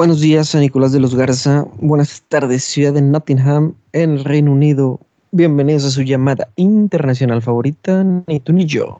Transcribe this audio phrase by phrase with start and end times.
[0.00, 1.66] Buenos días, San Nicolás de los Garza.
[1.76, 4.98] Buenas tardes, ciudad de Nottingham, en el Reino Unido.
[5.30, 8.96] Bienvenidos a su llamada internacional favorita, ni tú ni yo.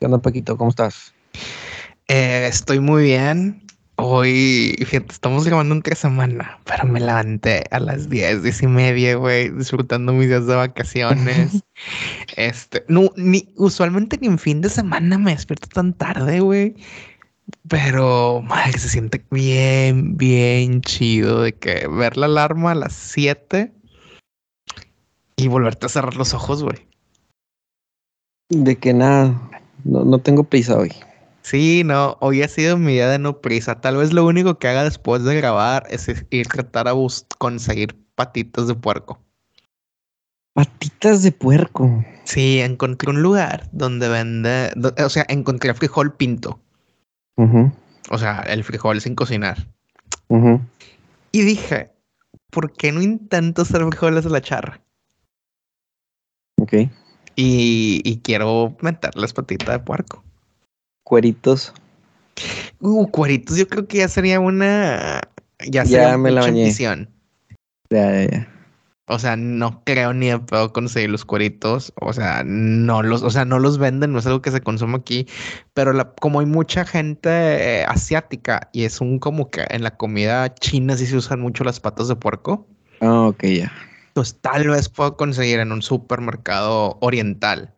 [0.00, 0.56] ¿Qué onda, Paquito?
[0.56, 1.14] ¿Cómo estás?
[2.08, 3.62] Eh, estoy muy bien.
[3.94, 9.14] Hoy, fíjate, estamos grabando entre semana, pero me levanté a las 10, 10 y media,
[9.14, 11.62] güey, disfrutando mis días de vacaciones.
[12.36, 16.74] este, no, ni, usualmente ni en fin de semana me despierto tan tarde, güey.
[17.68, 23.72] Pero, madre, se siente bien, bien chido de que ver la alarma a las 7
[25.36, 26.88] y volverte a cerrar los ojos, güey.
[28.50, 29.50] De que nada,
[29.84, 30.92] no, no tengo prisa hoy.
[31.42, 33.80] Sí, no, hoy ha sido mi día de no prisa.
[33.80, 36.94] Tal vez lo único que haga después de grabar es ir a tratar a
[37.36, 39.20] conseguir patitas de puerco.
[40.54, 42.02] Patitas de puerco.
[42.24, 44.72] Sí, encontré un lugar donde vende,
[45.04, 46.60] o sea, encontré frijol pinto.
[47.36, 49.66] O sea, el frijol sin cocinar.
[51.32, 51.90] Y dije,
[52.50, 54.80] ¿por qué no intento hacer frijoles a la charra?
[56.60, 56.72] Ok.
[57.36, 60.22] Y, y quiero meterles patita de puerco.
[61.04, 61.74] Cueritos.
[62.80, 65.20] Uh, cueritos, yo creo que ya sería una.
[65.66, 66.72] Ya sería ya me la bañé.
[66.72, 66.96] Ya,
[67.90, 68.53] ya, ya.
[69.06, 71.92] O sea, no creo ni puedo conseguir los cueritos.
[72.00, 74.96] O sea, no los, o sea, no los venden, no es algo que se consume
[74.96, 75.26] aquí.
[75.74, 79.96] Pero la, como hay mucha gente eh, asiática y es un como que en la
[79.96, 82.66] comida china sí se usan mucho las patas de puerco.
[83.00, 83.72] Ah, ok, ya.
[84.14, 87.74] Pues tal vez puedo conseguir en un supermercado oriental.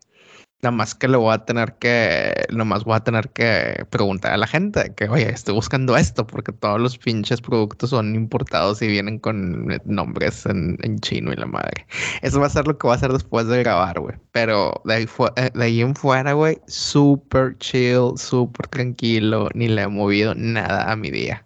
[0.63, 4.37] Nada más que le voy a tener que, nomás voy a tener que preguntar a
[4.37, 8.87] la gente que, oye, estoy buscando esto porque todos los pinches productos son importados y
[8.87, 11.85] vienen con nombres en, chino y la madre.
[12.23, 14.15] Eso va a ser lo que voy a hacer después de grabar, güey.
[14.31, 19.83] Pero de ahí, eh, de ahí en fuera, güey, súper chill, súper tranquilo, ni le
[19.83, 21.45] he movido nada a mi día.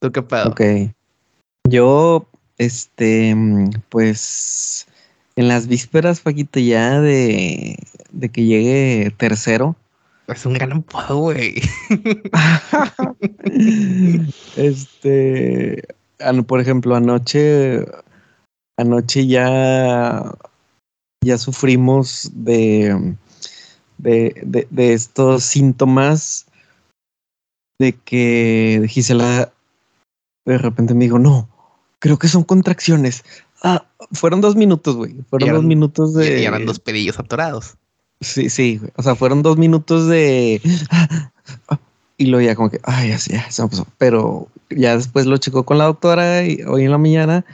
[0.00, 0.50] ¿Tú qué pedo?
[0.50, 0.60] Ok.
[1.68, 2.28] Yo,
[2.58, 3.34] este,
[3.88, 4.86] pues
[5.36, 7.78] en las vísperas, Paquito, ya de,
[8.10, 9.76] de que llegue tercero.
[10.28, 11.60] Es un gran apodo, güey.
[14.56, 15.82] este,
[16.46, 17.84] por ejemplo, anoche,
[18.78, 20.32] anoche ya,
[21.24, 23.16] ya sufrimos de,
[23.98, 26.46] de, de estos síntomas
[27.78, 29.52] de que Gisela
[30.44, 31.48] de repente me dijo, no,
[31.98, 33.24] creo que son contracciones.
[33.62, 35.14] Ah, fueron dos minutos, güey.
[35.28, 36.42] Fueron dos minutos de.
[36.42, 37.76] Y eran dos pedillos atorados.
[38.20, 38.92] Sí, sí, güey.
[38.96, 40.60] O sea, fueron dos minutos de.
[42.18, 43.84] Y luego ya como que, ay, ya, ya, se me pasó.
[43.98, 47.44] Pero ya después lo checó con la doctora y, hoy en la mañana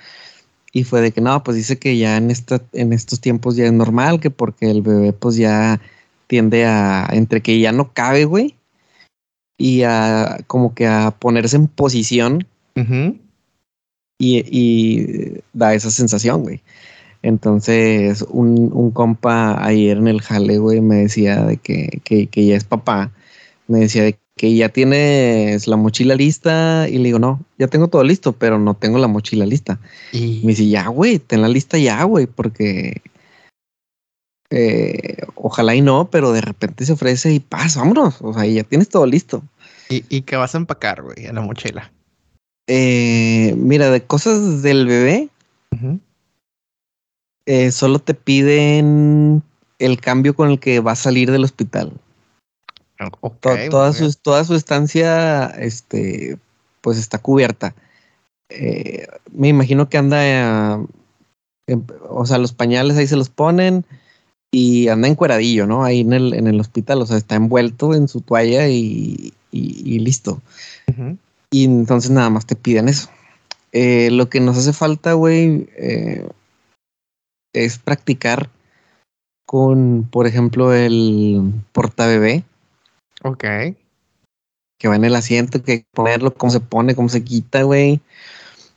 [0.72, 3.66] y fue de que no, pues dice que ya en, esta, en estos tiempos ya
[3.66, 5.80] es normal, que porque el bebé pues ya
[6.26, 8.56] tiende a, entre que ya no cabe, güey,
[9.56, 12.46] y a como que a ponerse en posición
[14.18, 16.60] y, da esa sensación, güey.
[17.22, 22.46] Entonces, un, un, compa ayer en el jale, güey, me decía de que, que, que,
[22.46, 23.12] ya es papá.
[23.66, 26.88] Me decía de que ya tienes la mochila lista.
[26.88, 29.80] Y le digo, no, ya tengo todo listo, pero no tengo la mochila lista.
[30.12, 33.02] Y me dice, ya, güey, ten la lista ya, güey, porque
[34.50, 38.16] eh, ojalá y no, pero de repente se ofrece y pasa, vámonos.
[38.20, 39.42] O sea, ya tienes todo listo.
[39.88, 41.92] ¿Y, y qué vas a empacar, güey, en la mochila?
[42.68, 45.30] Eh, mira, de cosas del bebé,
[47.46, 49.42] eh, solo te piden
[49.78, 51.92] el cambio con el que va a salir del hospital.
[53.70, 56.38] toda, su, toda su estancia, este,
[56.82, 57.74] pues está cubierta.
[58.50, 60.78] Eh, me imagino que anda,
[62.08, 63.86] o sea, los pañales ahí se los ponen
[64.50, 65.84] y anda encueradillo, ¿no?
[65.84, 69.98] Ahí en el, en el hospital, o sea, está envuelto en su toalla y, y,
[70.00, 70.42] listo.
[71.50, 73.08] Y entonces nada más te piden eso.
[73.72, 76.28] Eh, lo que nos hace falta, güey, eh,
[77.52, 78.50] es practicar
[79.46, 82.44] con, por ejemplo, el portabebé.
[83.22, 83.44] Ok.
[84.78, 88.00] Que va en el asiento, que ponerlo, cómo se pone, cómo se quita, güey.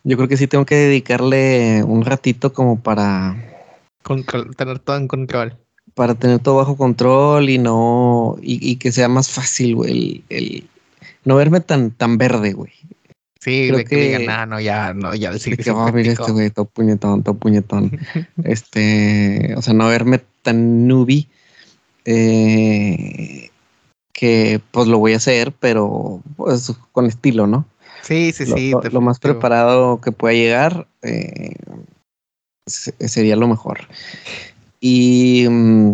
[0.04, 3.36] Yo creo que sí tengo que dedicarle un ratito como para...
[4.57, 5.57] tener todo en control.
[5.94, 8.38] Para tener todo bajo control y no...
[8.42, 10.68] Y, que sea más fácil, güey, el,
[11.23, 12.71] no verme tan, tan verde, güey.
[13.39, 16.07] Sí, Creo de que, digan, ah, no, ya, no, ya decir que, va a ver
[16.07, 17.91] este güey, todo puñetón, todo puñetón.
[18.44, 21.27] este, o sea, no verme tan nubi.
[22.06, 23.50] Eh,
[24.13, 27.65] que pues lo voy a hacer, pero pues con estilo, ¿no?
[28.03, 28.71] Sí, sí, sí.
[28.91, 31.56] Lo, más preparado que pueda llegar eh,
[32.68, 33.88] sería lo mejor.
[34.79, 35.94] Y, mm,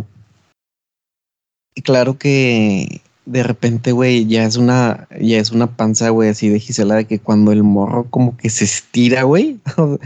[1.75, 6.47] y claro que de repente, güey, ya es una, ya es una panza, güey, así
[6.47, 9.59] de Gisela, de que cuando el morro como que se estira, güey,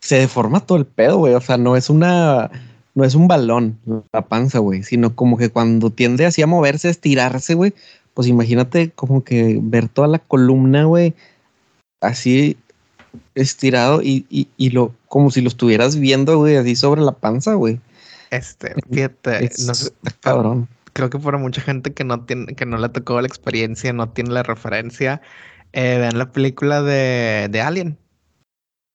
[0.00, 1.32] se deforma todo el pedo, güey.
[1.32, 2.50] O sea, no es una,
[2.94, 3.78] no es un balón
[4.12, 7.72] la panza, güey, sino como que cuando tiende así a moverse, a estirarse, güey,
[8.12, 11.14] pues imagínate como que ver toda la columna, güey,
[12.02, 12.58] así
[13.34, 17.80] estirado y, y, lo, como si lo estuvieras viendo, güey, así sobre la panza, güey.
[18.30, 19.90] Este, fíjate, no sé,
[20.20, 20.68] cabrón.
[20.96, 24.08] Creo que para mucha gente que no tiene, que no le tocó la experiencia, no
[24.08, 25.20] tiene la referencia,
[25.74, 27.98] eh, vean la película de, de Alien.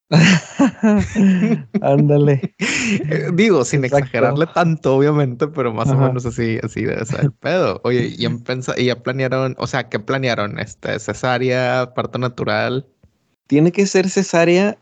[1.83, 2.55] Ándale.
[3.35, 7.79] Digo, sin exagerarle tanto, obviamente, pero más o menos así, así debe ser el pedo.
[7.83, 8.25] Oye, y,
[8.77, 10.57] y ya planearon, o sea, ¿qué planearon?
[10.57, 12.87] Este, cesárea, parto natural.
[13.45, 14.75] Tiene que ser cesárea.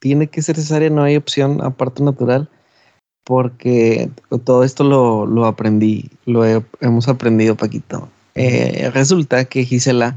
[0.00, 2.50] Tiene que ser cesárea, no hay opción a parto natural.
[3.26, 4.08] Porque
[4.44, 6.44] todo esto lo, aprendí, lo
[6.80, 8.08] hemos aprendido, Paquito.
[8.36, 10.16] Eh, resulta que Gisela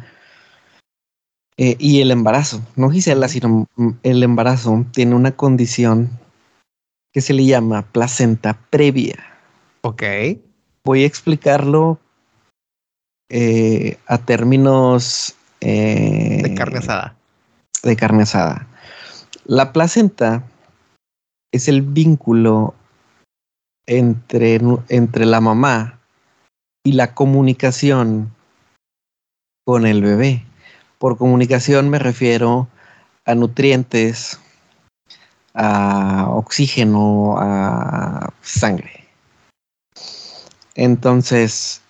[1.61, 3.67] eh, y el embarazo, no Gisela, sino
[4.03, 6.09] el embarazo tiene una condición
[7.11, 9.17] que se le llama placenta previa.
[9.81, 10.03] Ok.
[10.85, 12.00] Voy a explicarlo
[13.29, 15.35] eh, a términos...
[15.59, 17.17] Eh, de carne asada.
[17.83, 18.67] De carne asada.
[19.44, 20.44] La placenta
[21.51, 22.73] es el vínculo
[23.89, 26.00] entre, entre la mamá
[26.83, 28.31] y la comunicación
[29.65, 30.45] con el bebé.
[31.00, 32.68] Por comunicación me refiero
[33.25, 34.39] a nutrientes,
[35.56, 39.06] a oxígeno, a sangre.
[40.75, 41.81] Entonces,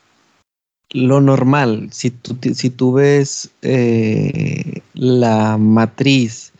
[0.92, 6.54] lo normal, si tú, si tú ves eh, la matriz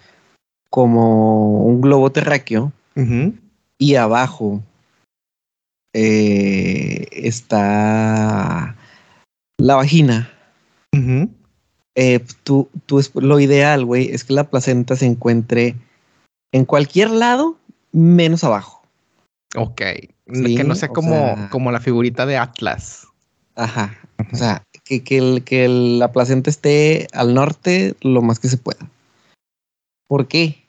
[0.70, 2.74] como un globo terráqueo
[3.78, 4.62] y abajo
[5.94, 8.76] eh, está
[9.58, 10.32] la vagina,
[11.96, 15.76] eh, tú, tú lo ideal, güey, es que la placenta se encuentre
[16.54, 17.58] en cualquier lado
[17.92, 18.82] menos abajo.
[19.56, 19.82] Ok.
[20.26, 23.08] que no sea como, como la figurita de Atlas.
[23.56, 23.98] Ajá.
[24.32, 28.90] O sea, que, que, que la placenta esté al norte lo más que se pueda.
[30.08, 30.64] ¿Por qué?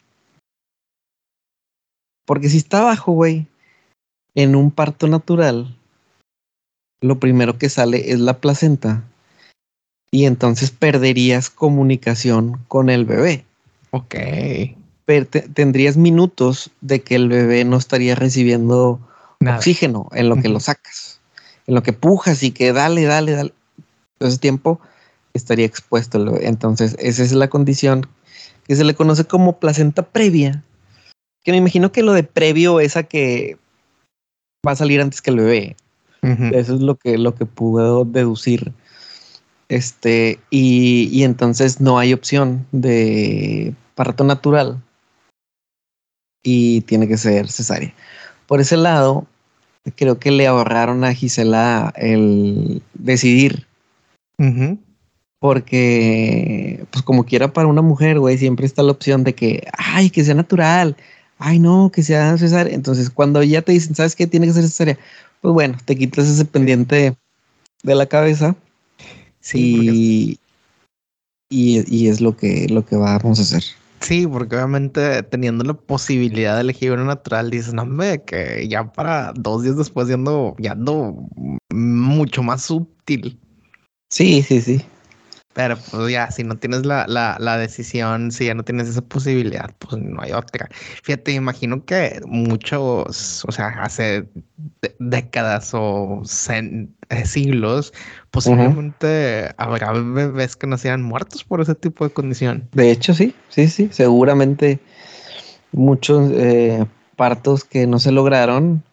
[2.26, 3.46] Porque si está abajo, güey,
[4.34, 5.76] en un parto natural,
[7.00, 9.04] lo primero que sale es la placenta
[10.10, 13.44] y entonces perderías comunicación con el bebé.
[13.90, 14.14] Ok.
[15.54, 19.00] tendrías minutos de que el bebé no estaría recibiendo
[19.40, 21.20] oxígeno en lo que lo sacas,
[21.66, 23.52] en lo que pujas y que dale, dale, dale.
[24.20, 24.80] Ese tiempo
[25.34, 26.46] estaría expuesto el bebé.
[26.46, 28.06] Entonces, esa es la condición
[28.66, 30.62] que se le conoce como placenta previa.
[31.42, 33.56] Que me imagino que lo de previo es a que
[34.66, 35.76] va a salir antes que el bebé.
[36.22, 38.74] Eso es lo que, lo que puedo deducir
[39.70, 44.82] este, y, entonces no hay opción de parto natural
[46.42, 47.94] y tiene que ser cesárea.
[48.48, 49.26] Por ese lado,
[49.94, 53.68] creo que le ahorraron a Gisela el decidir.
[55.38, 60.10] Porque, pues como quiera para una mujer, güey, siempre está la opción de que, ay,
[60.10, 60.96] que sea natural,
[61.40, 62.74] ay, no, que sea cesárea.
[62.74, 64.26] Entonces, cuando ya te dicen, ¿sabes qué?
[64.26, 64.98] Tiene que ser cesárea.
[65.40, 67.16] Pues bueno, te quitas ese pendiente
[67.82, 68.54] de la cabeza
[69.40, 70.38] Sí.
[71.52, 73.64] Y, es lo que, lo que vamos a hacer.
[74.00, 78.92] Sí, porque obviamente teniendo la posibilidad de elegir uno natural, dices, no, hombre, que ya
[78.92, 81.16] para dos días después ya ando, ya ando
[81.70, 83.38] mucho más sutil.
[84.10, 84.84] Sí, sí, sí.
[85.52, 89.02] Pero pues ya, si no tienes la, la, la, decisión, si ya no tienes esa
[89.02, 90.68] posibilidad, pues no hay otra.
[91.02, 94.28] Fíjate, imagino que muchos, o sea, hace
[95.00, 97.92] décadas o eh, siglos,
[98.30, 102.68] posiblemente habrá bebés que nacieran muertos por ese tipo de condición.
[102.72, 104.78] De hecho, sí, sí, sí, seguramente
[105.72, 108.84] muchos eh, partos que no se lograron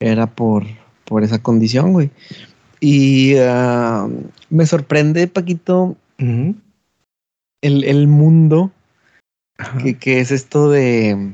[0.00, 0.64] era por,
[1.04, 2.10] por esa condición, güey.
[2.86, 4.06] Y ah,
[4.50, 8.72] me sorprende, Paquito, el, mundo
[10.00, 11.32] que, es esto de,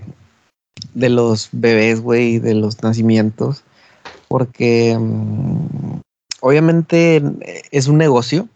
[0.95, 3.64] de los bebés, güey, de los nacimientos.
[4.28, 5.99] Porque mm,
[6.40, 7.21] obviamente
[7.73, 8.49] es un negocio.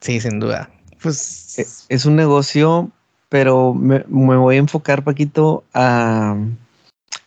[0.00, 0.72] Sí, sin duda.
[1.00, 2.90] Pues e, es, un negocio,
[3.28, 6.36] pero me, me, voy a enfocar, Paquito, a,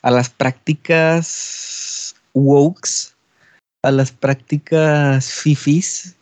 [0.01, 3.12] a las prácticas wokes
[3.83, 6.15] a las prácticas fifis.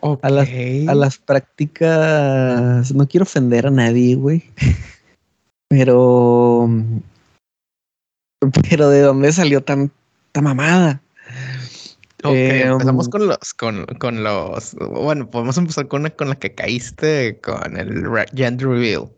[0.00, 0.48] A, las,
[0.88, 2.94] a las prácticas.
[2.94, 4.44] No quiero ofender a nadie, güey.
[5.68, 6.70] Pero.
[8.70, 11.02] Pero de dónde salió tanta mamada.
[12.24, 16.28] Ok, eh, empezamos um, con los, con, con, los, bueno, podemos empezar con una con
[16.28, 19.08] la que caíste con el gender reveal.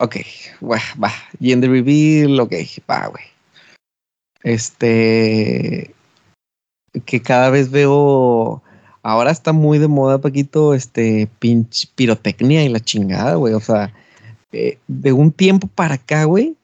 [0.00, 0.16] Ok,
[0.62, 2.54] va, va, gender reveal, ok,
[2.90, 3.24] va, güey.
[4.42, 5.94] Este,
[7.04, 8.62] que cada vez veo,
[9.02, 13.92] ahora está muy de moda, Paquito, este, pinche pirotecnia y la chingada, güey, o sea,
[14.52, 16.56] eh, de un tiempo para acá, güey,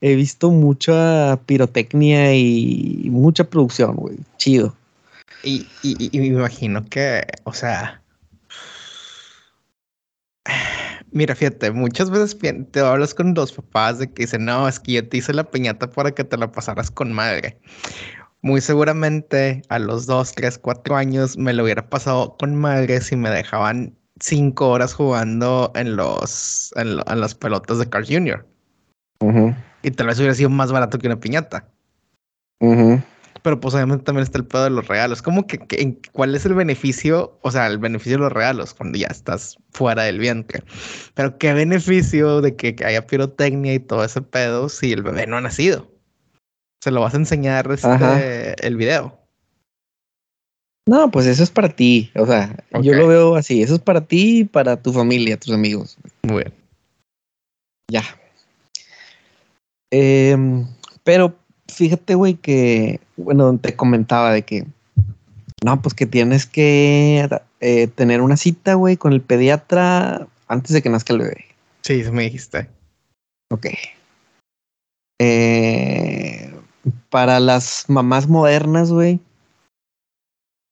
[0.00, 4.74] he visto mucha pirotecnia y mucha producción, güey, chido.
[5.42, 8.02] Y, y, me imagino que, o sea,
[11.12, 12.36] mira, fíjate, muchas veces
[12.70, 15.44] te hablas con dos papás de que dicen, no, es que yo te hice la
[15.44, 17.58] piñata para que te la pasaras con madre.
[18.42, 23.16] Muy seguramente a los dos, tres, cuatro años me lo hubiera pasado con madre si
[23.16, 28.46] me dejaban cinco horas jugando en los, en, las pelotas de Carl Jr.
[29.82, 31.68] Y tal vez hubiera sido más barato que una piñata.
[33.42, 35.22] Pero pues obviamente también está el pedo de los regalos.
[35.22, 35.58] ¿Cómo que,
[36.12, 37.38] cuál es el beneficio?
[37.42, 40.62] O sea, el beneficio de los regalos cuando ya estás fuera del vientre.
[41.14, 45.36] Pero qué beneficio de que, haya pirotecnia y todo ese pedo si el bebé no
[45.38, 45.90] ha nacido.
[46.82, 49.18] Se lo vas a enseñar este, el video.
[50.86, 52.10] No, pues eso es para ti.
[52.16, 53.62] O sea, yo lo veo así.
[53.62, 55.98] Eso es para ti y para tu familia, tus amigos.
[56.22, 56.54] Muy bien.
[57.90, 58.02] Ya.
[59.90, 60.66] Em,
[61.04, 61.36] pero
[61.68, 64.66] fíjate, güey, que, bueno, te comentaba de que,
[65.64, 67.28] no, pues que tienes que
[67.60, 71.44] eh, tener una cita, güey, con el pediatra antes de que nazca el bebé.
[71.82, 72.68] Sí, eso me dijiste.
[73.52, 73.66] Ok.
[75.20, 76.52] Eh,
[77.10, 79.20] para las mamás modernas, güey,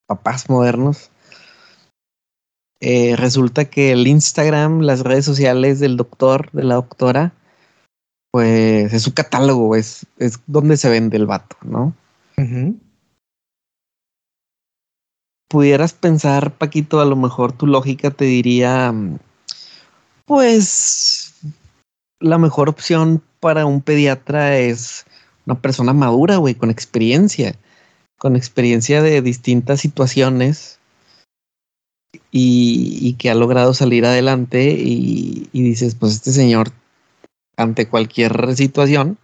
[0.06, 1.10] papás modernos,
[2.80, 7.32] eh, resulta que el Instagram, las redes sociales del doctor, de la doctora,
[8.30, 11.94] pues es su catálogo, es, es donde se vende el vato, ¿no?
[15.48, 18.94] Pudieras pensar, Paquito, a lo mejor tu lógica te diría,
[20.24, 21.34] pues
[22.20, 25.04] la mejor opción para un pediatra es
[25.48, 27.56] una persona madura, güey, con experiencia,
[28.18, 30.78] con experiencia de distintas situaciones
[32.30, 36.70] y, que ha logrado salir adelante y, y dices, pues este señor
[37.58, 39.18] ante cualquier situación,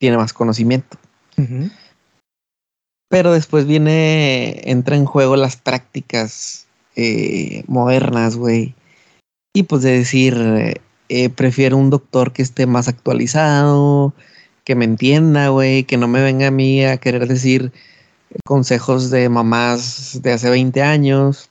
[0.00, 0.96] tiene más conocimiento.
[3.08, 6.66] Pero después viene, entra en juego las prácticas
[6.96, 8.74] eh, modernas, güey.
[9.54, 10.34] Y pues de decir,
[11.08, 14.14] eh, prefiero un doctor que esté más actualizado,
[14.68, 17.72] que me entienda, güey, que no me venga a mí a querer decir
[18.44, 21.48] consejos de mamás de hace 20 años.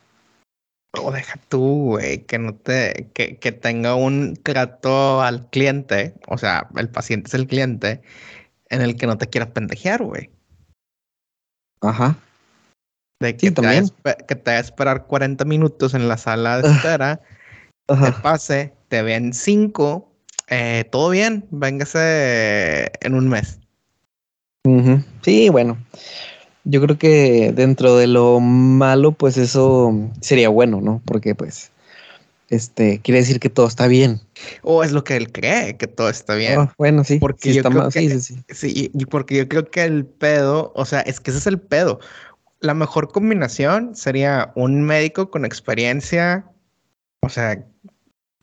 [1.01, 6.37] O deja tú, güey, que no te, que, que tenga un trato al cliente, o
[6.37, 8.03] sea, el paciente es el cliente,
[8.69, 10.29] en el que no te quieras pendejear, güey.
[11.81, 12.17] Ajá.
[13.19, 13.89] De que, te también.
[14.27, 17.19] que te a esperar 40 minutos en la sala de espera,
[17.87, 20.07] te pase, te ven 5,
[20.47, 23.59] eh, todo bien, véngase en un mes.
[25.21, 25.77] Sí, bueno
[26.69, 31.01] yo creo que dentro de lo malo, pues eso sería bueno, ¿no?
[31.05, 31.71] Porque pues,
[32.49, 34.19] este, quiere decir que todo está bien.
[34.63, 36.59] O es lo que él cree, que todo está bien.
[36.59, 37.19] Oh, bueno, sí.
[37.19, 38.91] Porque yo creo que, sí, sí, sí.
[38.93, 41.99] sí, porque yo creo que el pedo, o sea, es que ese es el pedo.
[42.59, 46.45] La mejor combinación sería un médico con experiencia,
[47.21, 47.63] o sea,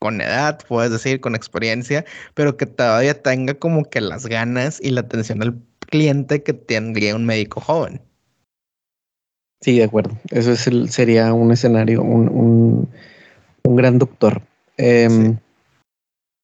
[0.05, 4.91] con edad, puedes decir, con experiencia, pero que todavía tenga como que las ganas y
[4.91, 8.03] la atención al cliente que tendría un médico joven.
[9.63, 10.19] Sí, de acuerdo.
[10.31, 12.87] Eso es el, sería un escenario, un,
[13.65, 14.43] un, gran doctor.
[14.77, 15.39] Em,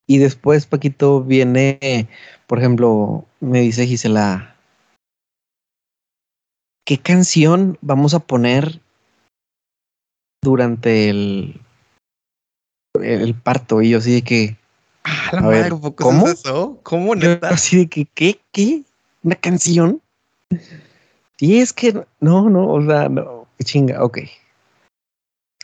[0.08, 2.08] y después, Paquito, viene,
[2.46, 4.56] por ejemplo, me dice Gisela,
[6.86, 8.80] ¿qué canción vamos a poner
[10.42, 11.60] durante el,
[12.94, 13.82] el parto?
[13.82, 14.56] Y yo así de que...
[15.04, 16.26] Ah, la madre, ¿cómo?
[16.26, 16.78] Es eso?
[16.82, 17.48] ¿Cómo neta?
[17.48, 18.38] así de que, ¿qué?
[18.52, 18.82] ¿Qué?
[19.22, 20.00] ¿Una canción?
[21.38, 24.18] Sí, es que no, no, o sea, no, chinga, ok.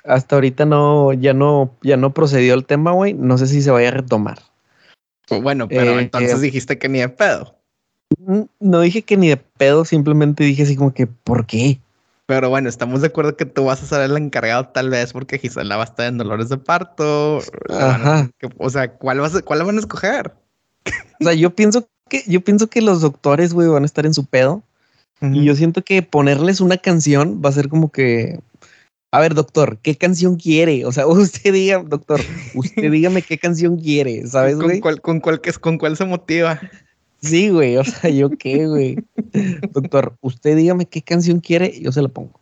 [0.05, 3.13] Hasta ahorita no, ya no, ya no procedió el tema, güey.
[3.13, 4.39] No sé si se vaya a retomar.
[5.29, 7.57] Bueno, pero eh, entonces dijiste que ni de pedo.
[8.61, 11.81] No dije que ni de pedo, simplemente dije así como que, ¿por qué?
[12.27, 15.39] Pero bueno, estamos de acuerdo que tú vas a ser el encargado tal vez porque
[15.39, 17.41] Gisela va a estar en dolores de parto.
[17.71, 18.29] Ajá.
[18.59, 20.35] o sea, ¿cuál, vas a, ¿cuál van a escoger?
[21.21, 24.15] O sea, yo pienso que, yo pienso que los doctores, güey, van a estar en
[24.15, 24.63] su pedo.
[25.23, 28.39] Y yo siento que ponerles una canción va a ser como que,
[29.13, 30.85] a ver, doctor, ¿qué canción quiere?
[30.85, 32.21] O sea, usted diga, doctor,
[32.55, 36.61] usted dígame qué canción quiere, ¿sabes, ¿Con Cuál, con, cuál, con cuál se motiva?
[37.27, 38.97] Sí, güey, o sea, ¿yo qué, güey?
[39.73, 42.39] Doctor, usted dígame qué canción quiere y yo se la pongo.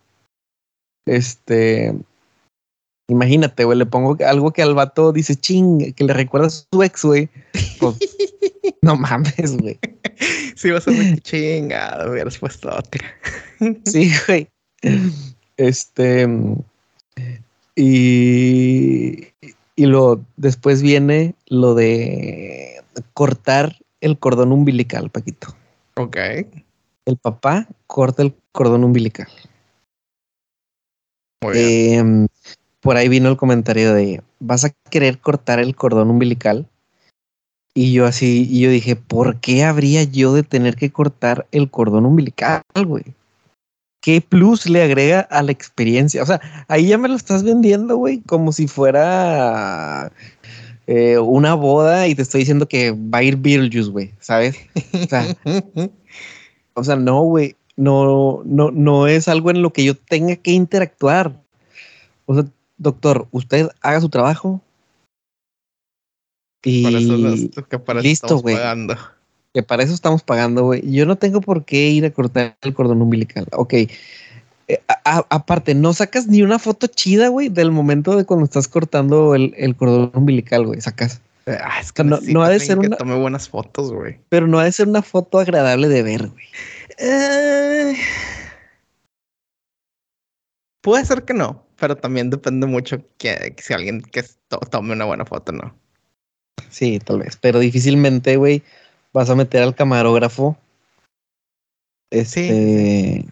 [1.07, 1.95] Este,
[3.09, 6.83] imagínate, güey, le pongo algo que al vato dice ching, que le recuerda a su
[6.83, 7.29] ex, güey.
[7.79, 7.97] Pues,
[8.83, 9.79] no mames, güey.
[10.57, 13.05] Sí, va a ser chingado, hubieras puesto otra.
[13.85, 14.49] Sí, güey.
[15.57, 16.29] Este,
[17.77, 19.27] y,
[19.77, 25.57] y lo después viene lo de cortar el cordón umbilical, Paquito.
[25.97, 26.17] Ok.
[27.07, 29.29] El papá corta el cordón umbilical.
[31.55, 32.27] Em,
[32.81, 36.69] por ahí vino el comentario de, ¿vas a querer cortar el cordón umbilical?
[37.75, 41.71] Y yo así, y yo dije, ¿por qué habría yo de tener que cortar el
[41.71, 43.05] cordón umbilical, güey?
[44.03, 46.23] ¿Qué plus le agrega a la experiencia?
[46.23, 50.13] O sea, ahí ya me lo estás vendiendo, güey, como si fuera
[50.87, 54.57] eh, una boda y te estoy diciendo que va a ir Beetlejuice, güey, ¿sabes?
[56.77, 60.51] O sea, no, güey, no, no, no es algo en lo que yo tenga que
[60.51, 61.41] interactuar.
[62.27, 62.45] O sea,
[62.77, 64.61] doctor, usted haga su trabajo.
[66.65, 66.83] Y
[67.69, 68.57] que para listo, güey.
[69.53, 70.83] Que para eso estamos pagando, güey.
[70.91, 73.47] Yo no tengo por qué ir a cortar el cordón umbilical.
[73.53, 73.75] Ok,
[74.67, 79.35] eh, aparte, no sacas ni una foto chida, güey, del momento de cuando estás cortando
[79.35, 80.81] el, cordón umbilical, güey.
[80.81, 81.21] Sacas.
[81.47, 82.97] Ah, es que no, no ha de ser que una.
[82.97, 84.19] Tome buenas fotos, güey.
[84.31, 86.47] Pero no ha de ser una foto agradable de ver, güey.
[86.97, 87.95] Eh,
[90.81, 94.25] puede ser que no, pero también depende mucho que, si alguien que
[94.71, 95.77] tome una buena foto, ¿no?
[96.71, 97.37] Sí, tal vez.
[97.37, 98.63] Pero difícilmente, güey,
[99.13, 100.57] vas a meter al camarógrafo.
[102.11, 103.25] Este.
[103.25, 103.29] Sí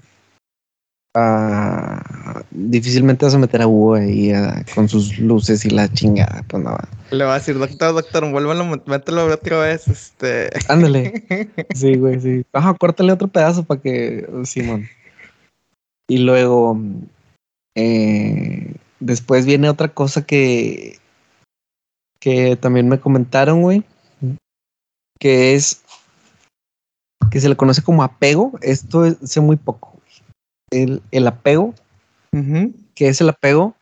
[2.51, 4.33] difícilmente vas a meter a Hugo ahí
[4.75, 6.89] con sus luces y la chingada, pues nada.
[7.11, 10.51] Le va a decir, doctor, doctor, vuélvalo, mételo otra vez, este.
[10.69, 11.25] Ándale.
[11.75, 12.45] Sí, güey, sí.
[12.53, 14.89] Ajá, córtale otro pedazo para que, Simón.
[16.09, 16.79] Y luego,
[17.75, 20.99] eh, después viene otra cosa que,
[22.21, 23.85] que también me comentaron, güey,
[25.19, 25.83] que es
[27.31, 28.53] que se le conoce como apego.
[28.63, 29.92] Esto sé muy poco
[30.73, 31.75] el, apego.
[32.33, 33.77] que es el apego?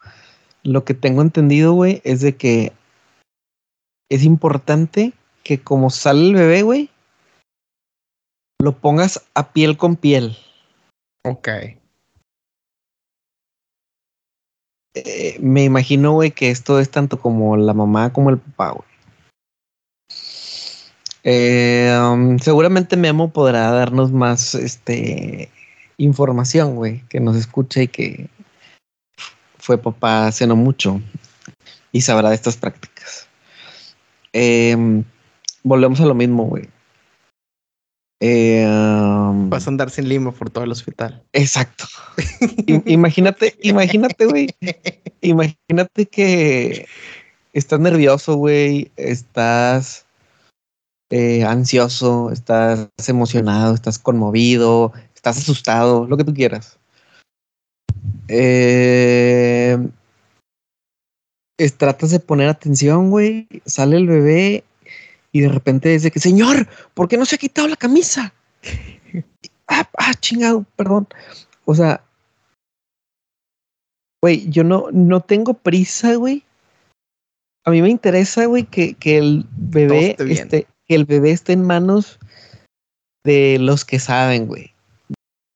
[0.63, 2.73] Lo que tengo entendido, güey, es de que
[4.11, 6.91] es importante que como sale el bebé, güey,
[8.61, 10.37] lo pongas a piel con piel.
[11.25, 11.49] Ok.
[14.95, 18.91] Eh, me imagino, güey, que esto es tanto como la mamá como el papá, güey.
[21.23, 25.51] Eh, um, seguramente Memo podrá darnos más este
[26.05, 28.29] información, güey, que nos escuche y que
[29.59, 31.01] fue papá hace no mucho
[31.93, 33.29] y sabrá de estas prácticas.
[34.33, 35.05] Em,
[35.63, 36.69] volvemos a lo mismo, güey.
[38.21, 41.23] Em, Vas a andar sin limo por todo el hospital.
[41.33, 41.85] Exacto.
[42.87, 44.49] imagínate, imagínate, güey.
[45.21, 46.87] Imagínate que
[47.53, 48.91] estás nervioso, güey.
[48.97, 50.07] Estás
[51.11, 56.79] eh, ansioso, estás emocionado, estás conmovido, estás asustado, lo que tú quieras.
[58.27, 59.77] Eh,
[61.77, 63.47] tratas de poner atención, güey.
[63.67, 64.65] Sale el bebé
[65.31, 68.33] y de repente dice que, señor, ¿por qué no se ha quitado la camisa?
[69.69, 71.07] ah, ah, chingado, perdón.
[71.67, 72.03] O sea,
[74.23, 76.45] güey, yo no, no tengo prisa, güey.
[77.67, 81.63] A mí me interesa, güey, que, que el bebé esté, que el bebé esté en
[81.63, 82.19] manos
[83.23, 84.73] de los que saben, güey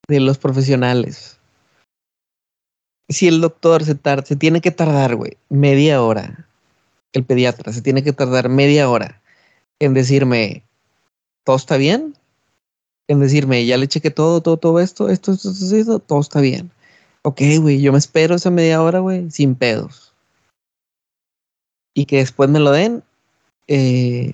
[0.09, 1.39] de los profesionales.
[3.09, 6.49] Si el doctor se, tarda, se tiene que tardar, güey, media hora,
[7.13, 9.21] el pediatra se tiene que tardar media hora
[9.79, 10.63] en decirme,
[11.45, 12.15] ¿todo está bien?
[13.09, 16.71] En decirme, ya le chequé todo, todo, todo esto, esto, esto, esto, todo está bien.
[17.23, 20.15] Ok, güey, yo me espero esa media hora, güey, sin pedos.
[21.95, 23.03] Y que después me lo den,
[23.69, 24.33] eh,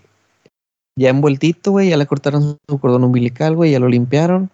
[0.97, 4.51] ya envueltito, güey, ya le cortaron su cordón umbilical, güey, ya lo limpiaron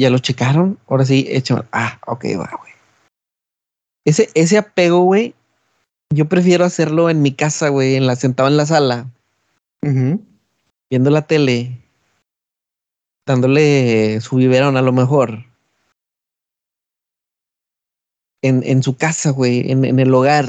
[0.00, 2.72] ya lo checaron, ahora sí, hecho, ah, ok, va, güey.
[4.06, 5.34] Ese, ese apego, güey,
[6.12, 9.10] yo prefiero hacerlo en mi casa, güey, en la, sentado en la sala,
[9.82, 11.78] viendo la tele,
[13.26, 15.44] dándole su biberón a lo mejor.
[18.42, 20.48] En, en su casa, güey, en, en el hogar.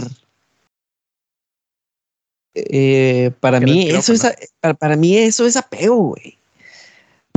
[2.55, 4.23] Eh, para mí, eso es,
[4.61, 6.40] para, para mí eso es apego, güey.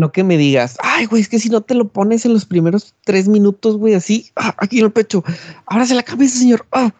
[0.00, 2.44] No que me digas, ay, güey, es que si no te lo pones en los
[2.44, 5.22] primeros tres minutos, güey, así, ah, aquí en el pecho,
[5.66, 6.66] ahora se la cabeza, señor.
[6.72, 6.92] Ah.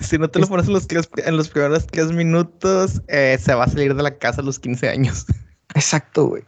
[0.00, 3.64] Si no te lo pones en los, en los primeros tres minutos, eh, se va
[3.64, 5.26] a salir de la casa a los 15 años.
[5.74, 6.44] Exacto, güey.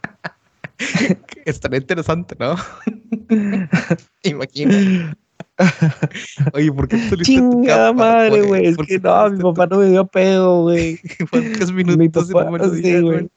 [1.44, 2.56] Estaría interesante, ¿no?
[4.22, 5.16] Imagina.
[6.54, 8.66] Oye, ¿por qué te saliste Chingada madre, güey.
[8.66, 10.98] Es que no, mi papá no me dio pedo, güey.
[11.30, 13.28] ¿Cuántos minutos mi papá, sí, güey?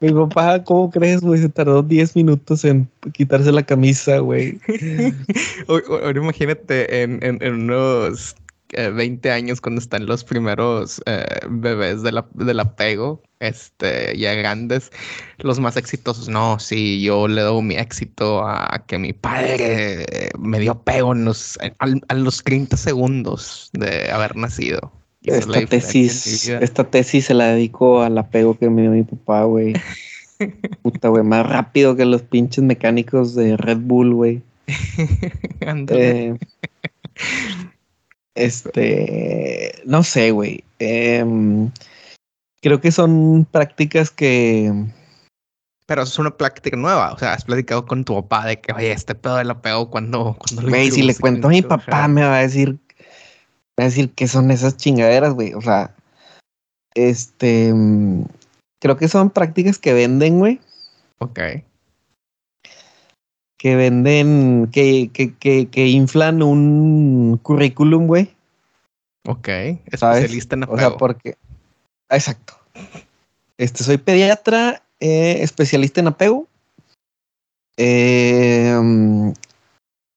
[0.00, 1.40] Mi papá, ¿cómo crees, güey?
[1.40, 4.58] Se tardó 10 minutos en quitarse la camisa, güey.
[5.68, 8.34] Ahora imagínate en, en, unos
[8.72, 14.90] 20 años cuando están los primeros eh, bebés de del apego, este, ya grandes,
[15.38, 16.28] los más exitosos.
[16.28, 21.24] No, sí, yo le doy mi éxito a que mi padre me dio apego en
[21.24, 24.92] los, a, los 30 segundos de haber nacido.
[25.24, 29.74] Esta tesis, esta tesis se la dedico al apego que me dio mi papá, güey.
[30.82, 34.42] Puta, güey, más rápido que los pinches mecánicos de Red Bull, güey.
[35.90, 36.36] eh,
[38.34, 40.64] este, no sé, güey.
[40.78, 41.70] Em,
[42.60, 44.72] creo que son prácticas que...
[45.86, 47.12] Pero es una práctica nueva.
[47.12, 49.90] O sea, has platicado con tu papá de que, oye, este pedo de la pego
[49.90, 52.78] cuando, cuando Güey, si le cuento a mi papá, me va a decir,
[53.78, 55.54] a decir que son esas chingaderas, güey.
[55.54, 55.94] O sea,
[56.94, 57.72] este,
[58.80, 60.60] creo que son prácticas que venden, güey.
[61.18, 61.40] Ok
[63.64, 68.36] que venden, que, que, que, que inflan un currículum, güey.
[69.26, 69.48] Ok,
[69.86, 70.76] especialista en apego.
[70.76, 71.38] O sea, porque.
[72.10, 72.58] Exacto.
[73.56, 76.46] Este, soy pediatra, eh, especialista en apego.
[77.78, 79.32] Em,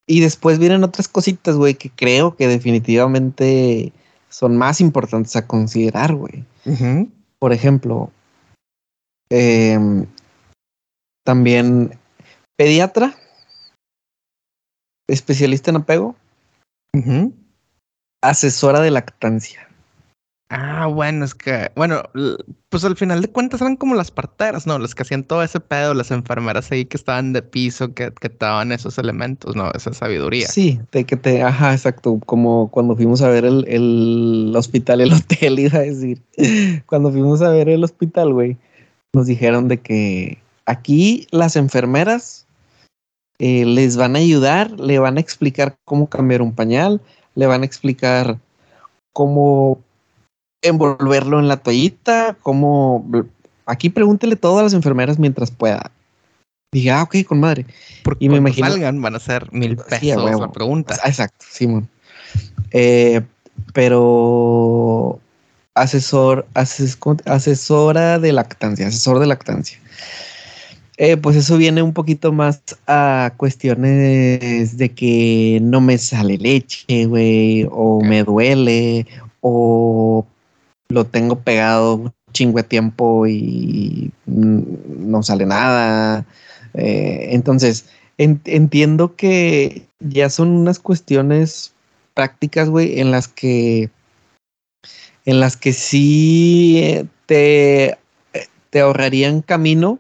[0.08, 3.92] y después vienen otras cositas, güey, que creo que definitivamente
[4.30, 6.46] son más importantes a considerar, güey.
[7.40, 8.10] Por ejemplo,
[9.30, 10.06] em,
[11.24, 12.00] también
[12.56, 13.16] pediatra
[15.08, 16.16] especialista en apego,
[18.22, 19.67] asesora de lactancia.
[20.50, 22.04] Ah, bueno, es que, bueno,
[22.70, 24.80] pues al final de cuentas eran como las parteras, ¿no?
[24.80, 28.28] Las que hacían todo ese pedo, las enfermeras ahí que estaban de piso, que, que
[28.28, 29.70] estaban esos elementos, ¿no?
[29.74, 30.48] Esa sabiduría.
[30.48, 35.12] Sí, de que te, ajá, exacto, como cuando fuimos a ver el, el hospital, el
[35.14, 36.22] hotel, iba a decir.
[36.86, 38.58] Cuando fuimos a ver el hospital, güey,
[39.12, 42.48] nos dijeron de que aquí las enfermeras
[43.40, 47.02] eh, les van a ayudar, le van a explicar cómo cambiar un pañal,
[47.36, 48.40] le van a explicar
[49.12, 49.80] cómo
[50.62, 53.06] envolverlo en la toallita, cómo...
[53.66, 55.92] Aquí pregúntele todo a las enfermeras mientras pueda.
[56.72, 57.66] Diga, ah, ok, con madre.
[58.04, 60.96] Porque y me imagino salgan van a ser mil pesos la pregunta.
[61.06, 61.90] Exacto, Simón.
[62.72, 63.22] Eh,
[63.74, 65.20] pero
[65.74, 69.80] asesor, asesora de lactancia, asesor de lactancia.
[70.98, 77.06] Eh, pues eso viene un poquito más a cuestiones de que no me sale leche,
[77.06, 79.06] güey, o me duele,
[79.42, 80.26] o
[80.90, 86.26] lo tengo pegado un chingo de tiempo y no sale nada.
[86.74, 91.74] Eh, entonces, entiendo que ya son unas cuestiones
[92.14, 93.90] prácticas, güey, en las que
[95.26, 97.98] en las que sí te,
[98.70, 100.00] te ahorrarían camino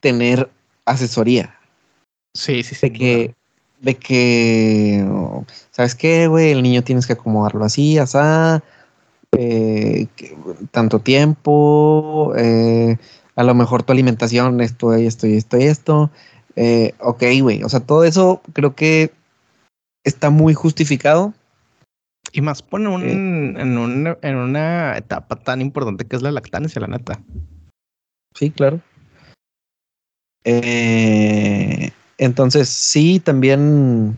[0.00, 0.50] tener
[0.84, 1.58] asesoría.
[2.34, 2.88] Sí, sí, sí.
[2.88, 3.34] De que,
[3.80, 5.04] de que,
[5.70, 6.50] ¿sabes qué, güey?
[6.50, 8.18] El niño tienes que acomodarlo así, así,
[9.36, 10.06] eh,
[10.70, 12.96] tanto tiempo, eh,
[13.36, 16.10] a lo mejor tu alimentación, esto, esto y esto y esto.
[16.56, 19.12] Eh, ok, güey, o sea, todo eso creo que
[20.04, 21.34] está muy justificado.
[22.32, 26.80] Y más pone un, en, un, en una etapa tan importante que es la lactancia,
[26.80, 27.20] la neta.
[28.34, 28.80] Sí, claro.
[30.44, 34.16] Eh, entonces, sí, también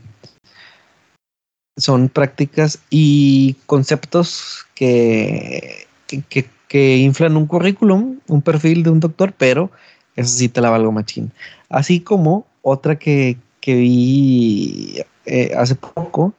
[1.77, 9.71] son prácticas y conceptos que, que, inflan un currículum, un perfil de un doctor, pero
[10.17, 11.33] eso sí te la valgo machín.
[11.69, 16.35] Así como otra que, que vi eh, hace poco,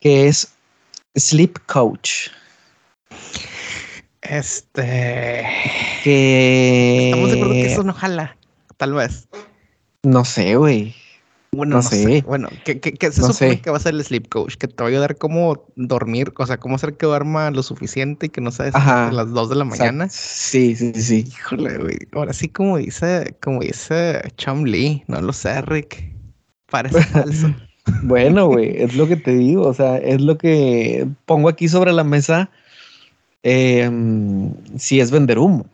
[0.00, 0.52] que es
[1.14, 2.28] Sleep Coach.
[4.22, 5.46] Este.
[6.04, 7.06] Que.
[7.06, 8.36] Estamos de acuerdo que eso no jala
[8.76, 9.28] tal vez.
[10.02, 10.94] No sé, güey.
[11.52, 12.22] Bueno, no, sé.
[12.26, 14.54] Bueno, ¿qué, qué, se supone que va a ser el sleep coach?
[14.54, 18.26] Que te va a ayudar cómo dormir, o sea, cómo hacer que duerma lo suficiente
[18.26, 20.08] y que no se a las 2 de la mañana.
[20.08, 21.24] Sí, sí, sí.
[21.26, 21.98] Híjole, güey.
[22.12, 26.14] Ahora sí, como dice, como dice Chum Lee, no lo sé, Rick.
[26.70, 27.52] Parece falso.
[28.04, 29.66] bueno, güey, es lo que te digo.
[29.66, 32.48] O sea, es lo que pongo aquí sobre la mesa.
[33.42, 33.90] Eh,
[34.76, 35.66] si es vender humo.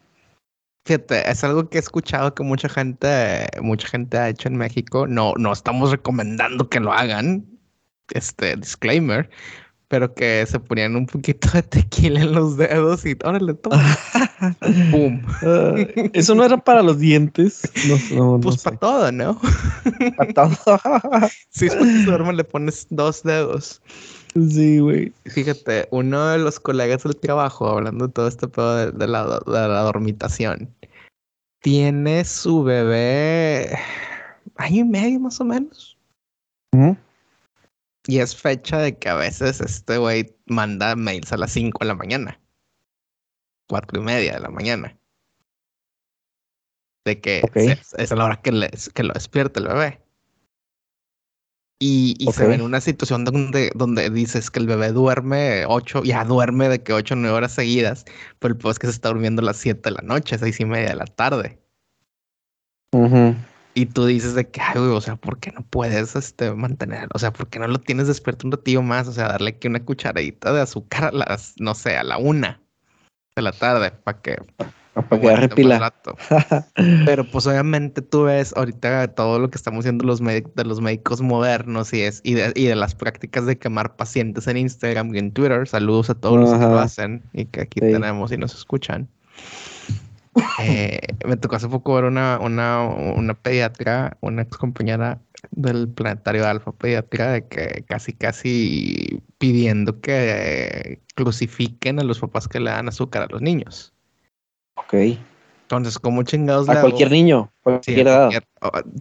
[0.87, 5.09] Fíjate, es algo que he escuchado que mucha gente, mucha gente ha hecho en México.
[5.09, 7.45] No, no estamos recomendando que lo hagan.
[8.11, 9.29] Este disclaimer.
[9.89, 13.99] pero que se ponían un poquito de tequila en los dedos y órale, toma.
[14.93, 15.23] ¡Pum!
[15.43, 15.75] Ah,
[16.13, 17.69] eso no era para los dientes.
[18.43, 19.41] pues para todo, ¿no?
[20.17, 20.51] para todo.
[21.51, 23.83] si es porque duerme le pones dos dedos.
[24.35, 25.13] Sí, güey.
[25.25, 29.43] Fíjate, uno de los colegas del trabajo, hablando de todo este pedo de, la, de
[29.47, 30.76] la dormitación,
[31.67, 33.77] tiene su bebé
[34.55, 35.99] año y medio más o menos.
[38.07, 41.87] Y es fecha de que a veces este güey manda mails a las 5 de
[41.87, 42.41] la mañana.
[43.69, 44.97] Cuatro y media de la mañana.
[47.05, 50.06] De que es, la hora que, que lo despierta el bebé.
[51.79, 56.25] Y, se ve en una situación donde, donde dices que el bebé duerme ocho, ya
[56.25, 58.07] duerme de que ocho o nueve horas seguidas,
[58.39, 60.65] pero el es que se está durmiendo a las siete de la noche, seis y
[60.65, 61.61] media de la tarde.
[63.75, 67.11] Y tú dices de que, ay, o sea, ¿por qué no puedes este, mantener?
[67.13, 69.07] O sea, ¿por qué no lo tienes despierto un ratillo más?
[69.07, 72.63] O sea, darle aquí una cucharadita de azúcar a las, no sé, a la una
[73.37, 74.37] de la tarde para que
[75.03, 75.79] para que.
[77.05, 81.21] Pero pues obviamente tú ves ahorita todo lo que estamos haciendo los de los médicos
[81.21, 85.67] modernos y es y de, las prácticas de quemar pacientes en Instagram y en Twitter.
[85.69, 89.09] Saludos a todos los que lo hacen y que aquí tenemos y nos escuchan.
[90.63, 95.19] Eh, me tocó hace poco ver una, una, una pediatra, una ex compañera
[95.51, 102.61] del planetario Alfa pediatra, de que casi, casi pidiendo que crucifiquen a los papás que
[102.61, 103.96] le dan azúcar a los niños.
[104.77, 104.95] Ok.
[105.63, 108.31] Entonces, como chingados A cualquier niño, cualquier edad.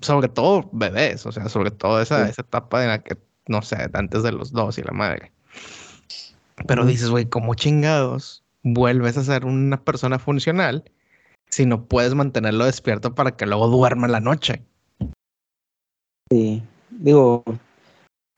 [0.01, 3.77] sobre todo bebés, o sea, sobre todo esa, esa etapa en la que, no sé,
[3.93, 5.31] antes de los dos y la madre.
[6.67, 10.83] Pero dices, güey, ¿cómo chingados vuelves a ser una persona funcional
[11.49, 14.63] si no puedes mantenerlo despierto para que luego duerma en la noche?
[16.31, 17.43] Sí, digo,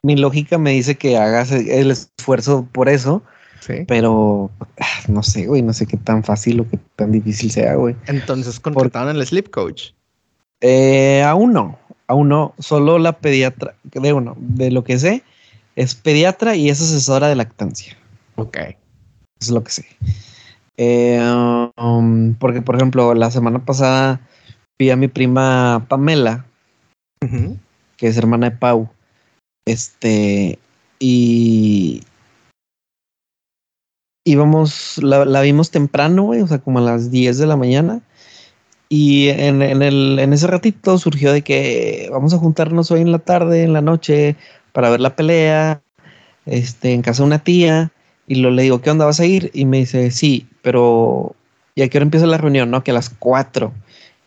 [0.04, 3.24] mi lógica me dice que hagas el esfuerzo por eso,
[3.88, 7.76] pero ah, no sé, güey, no sé qué tan fácil o qué tan difícil sea,
[7.76, 7.96] güey.
[8.08, 9.92] Entonces, ¿contrataron el sleep coach?
[10.62, 12.54] Eh, aún no, aún no.
[12.60, 15.24] Solo la pediatra, de uno, de lo que sé,
[15.76, 17.98] es pediatra y es asesora de lactancia.
[18.36, 18.58] Ok.
[19.40, 19.86] Es lo que sé.
[20.78, 21.20] Eh,
[21.78, 24.22] um, porque, por ejemplo, la semana pasada
[24.80, 26.46] vi a mi prima Pamela,
[27.98, 28.90] que es hermana de Pau.
[29.66, 30.60] Este,
[31.00, 32.02] y
[34.28, 38.02] íbamos, la, la vimos temprano, güey, o sea, como a las 10 de la mañana.
[38.90, 43.12] Y en, en, el, en ese ratito surgió de que vamos a juntarnos hoy en
[43.12, 44.36] la tarde, en la noche,
[44.72, 45.82] para ver la pelea,
[46.46, 47.92] este, en casa de una tía.
[48.28, 49.52] Y lo le digo, ¿qué onda vas a ir?
[49.54, 51.36] Y me dice, sí, pero
[51.76, 52.70] ¿y qué hora empieza la reunión?
[52.70, 53.72] No, que a las 4.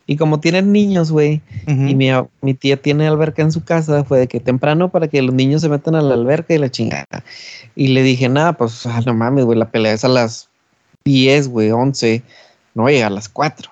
[0.07, 2.09] Y como tienen niños, güey, y mi,
[2.41, 5.61] mi, tía tiene alberca en su casa, fue de que temprano para que los niños
[5.61, 7.23] se metan a la alberca y la chingada.
[7.75, 10.49] Y le dije, nada, pues ah, no mames, güey, la pelea es a las
[11.05, 12.23] 10, güey, 11,
[12.73, 13.71] no llega a las 4.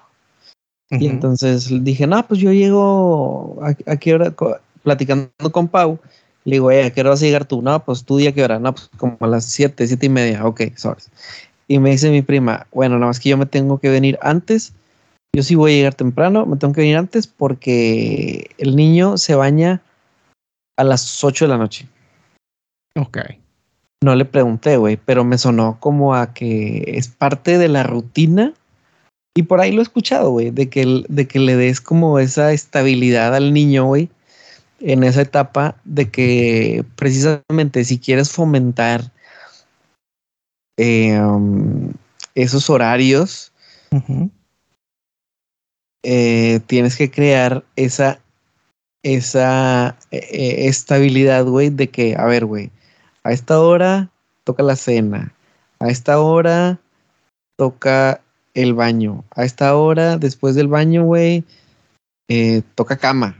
[0.91, 4.33] Y entonces dije, no, pues yo llego a, qué hora,
[4.81, 5.99] platicando con Pau,
[6.45, 7.61] le digo, eh, ¿a qué hora vas a llegar tú?
[7.61, 10.45] No, pues tú día qué hora, no, pues como a las 7, 7 y media,
[10.45, 11.03] ok, sorry.
[11.67, 14.73] Y me dice mi prima, bueno, nada más que yo me tengo que venir antes
[15.35, 19.35] yo sí voy a llegar temprano, me tengo que venir antes porque el niño se
[19.35, 19.81] baña
[20.77, 21.87] a las 8 de la noche.
[22.95, 23.19] Ok.
[24.01, 28.53] No le pregunté, güey, pero me sonó como a que es parte de la rutina.
[29.35, 32.51] Y por ahí lo he escuchado, güey, de que, de que le des como esa
[32.51, 34.09] estabilidad al niño, güey,
[34.79, 39.11] en esa etapa de que precisamente si quieres fomentar
[40.77, 41.91] eh, um,
[42.35, 43.51] esos horarios,
[46.03, 48.21] eh, tienes que crear esa,
[49.03, 52.71] esa eh, estabilidad, güey, de que, a ver, güey,
[53.23, 54.09] a esta hora
[54.45, 55.33] toca la cena,
[55.79, 56.79] a esta hora
[57.57, 58.21] toca
[58.53, 61.43] el baño, a esta hora, después del baño, güey,
[62.29, 63.35] eh, toca cama.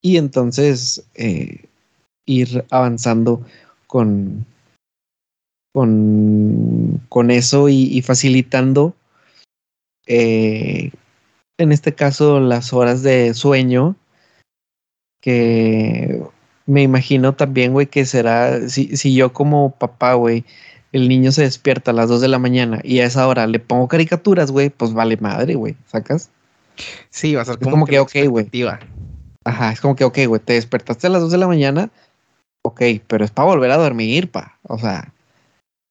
[0.00, 1.04] Y entonces
[2.26, 3.44] ir avanzando
[3.88, 4.46] con,
[5.72, 8.94] con, con eso y facilitando
[10.06, 10.90] eh,
[11.58, 13.96] en este caso las horas de sueño,
[15.20, 16.22] que
[16.66, 20.44] me imagino también, güey, que será, si, si yo como papá, güey,
[20.92, 23.58] el niño se despierta a las 2 de la mañana y a esa hora le
[23.58, 26.30] pongo caricaturas, güey, pues vale madre, güey, ¿sacas?
[27.10, 28.48] Sí, va a ser como, que, ok, güey.
[29.44, 31.90] Ajá, es como que, ok, güey, te despertaste a las 2 de la mañana,
[32.62, 34.58] ok, pero es para volver a dormir, pa.
[34.62, 35.12] O sea,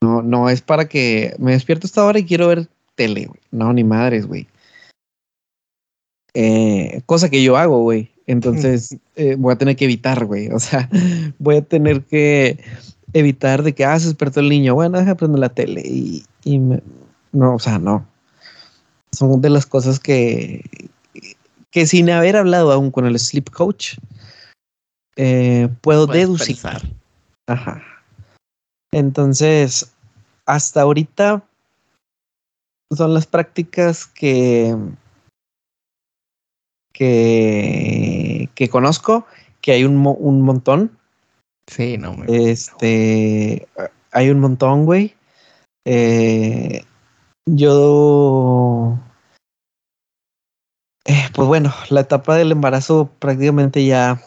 [0.01, 3.39] no, no es para que me despierto a esta hora y quiero ver tele, güey.
[3.51, 4.47] No, ni madres, güey.
[6.33, 8.11] Eh, cosa que yo hago, güey.
[8.25, 10.49] Entonces eh, voy a tener que evitar, güey.
[10.51, 10.89] O sea,
[11.39, 12.63] voy a tener que
[13.13, 14.75] evitar de que, ah, se despertó el niño.
[14.75, 15.81] Bueno, deja prender la tele.
[15.85, 18.07] Y, y no, o sea, no.
[19.11, 20.63] Son de las cosas que,
[21.69, 23.97] que sin haber hablado aún con el sleep coach,
[25.15, 26.57] eh, puedo deducir.
[27.47, 27.83] Ajá.
[28.91, 29.91] Entonces,
[30.45, 31.43] hasta ahorita
[32.95, 34.75] son las prácticas que,
[36.93, 39.25] que, que conozco,
[39.61, 40.97] que hay un, un montón.
[41.67, 42.15] Sí, no.
[42.27, 43.67] Este,
[44.11, 45.15] hay un montón, güey.
[45.85, 46.83] Eh,
[47.45, 48.97] yo,
[51.05, 54.21] eh, pues bueno, la etapa del embarazo prácticamente ya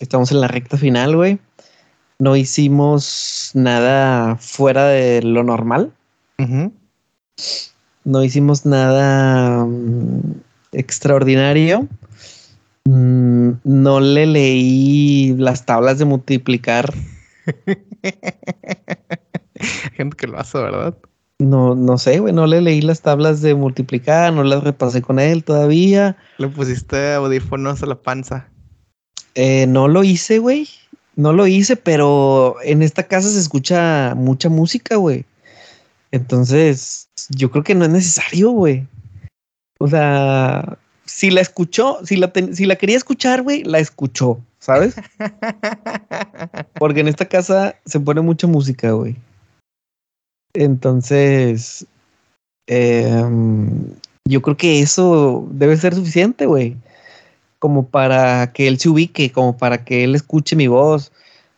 [0.00, 1.38] estamos en la recta final, güey.
[2.18, 5.92] No hicimos nada fuera de lo normal.
[8.06, 10.40] No hicimos nada mm,
[10.70, 11.88] extraordinario.
[12.84, 16.94] Mm, no le leí las tablas de multiplicar.
[19.94, 20.94] Gente que lo hace, ¿verdad?
[21.40, 25.18] No, no sé, güey, no le leí las tablas de multiplicar, no las repasé con
[25.18, 26.16] él todavía.
[26.38, 28.48] Le pusiste audífonos a la panza.
[29.34, 30.68] Eh, no lo hice, güey.
[31.16, 35.24] No lo hice, pero en esta casa se escucha mucha música, güey.
[36.10, 38.86] Entonces, yo creo que no es necesario, güey.
[39.78, 44.96] O sea, si la escuchó, si la, si la quería escuchar, güey, la escuchó, ¿sabes?
[46.78, 49.16] Porque en esta casa se pone mucha música, güey.
[50.54, 51.86] Entonces,
[52.66, 53.92] em,
[54.24, 56.76] yo creo que eso debe ser suficiente, güey.
[57.58, 61.12] Como para que él se ubique, como para que él escuche mi voz,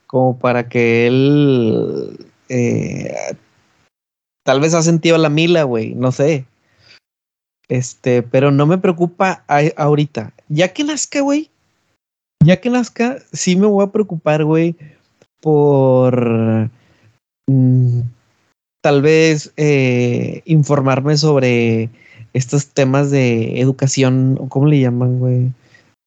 [0.07, 3.15] como para que él eh,
[4.49, 6.47] tal vez ha sentido la mila, güey, no sé.
[7.69, 9.45] Este, pero no me preocupa
[9.77, 10.33] ahorita.
[10.49, 11.51] Ya que nazca, güey,
[12.43, 14.75] ya que nazca, sí me voy a preocupar, güey,
[15.43, 16.71] por
[17.47, 18.01] mm,
[18.83, 21.91] tal vez eh, informarme sobre
[22.33, 25.53] estos temas de educación, ¿cómo le llaman, güey?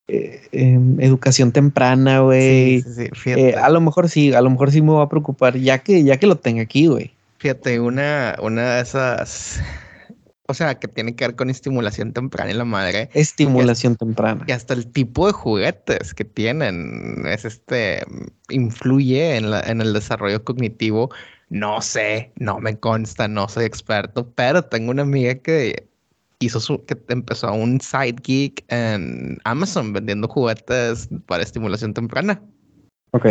[0.07, 2.81] Eh, em, educación temprana, güey.
[2.81, 5.59] Sí, sí, eh, a lo mejor sí, a lo mejor sí me voy a preocupar,
[5.59, 7.11] ya que, ya que lo tenga aquí, güey.
[7.41, 9.59] Fíjate, una, una de esas,
[10.47, 13.09] o sea, que tiene que ver con estimulación temprana en la madre.
[13.15, 14.45] Estimulación temprana.
[14.47, 18.05] Y hasta el tipo de juguetes que tienen es este,
[18.49, 21.09] influye en, la, en el desarrollo cognitivo
[21.51, 25.89] no sé, no me consta, no soy experto, pero tengo una amiga que
[26.39, 32.41] hizo su, que empezó un side geek en Amazon vendiendo juguetes para estimulación temprana.
[33.11, 33.25] Ok.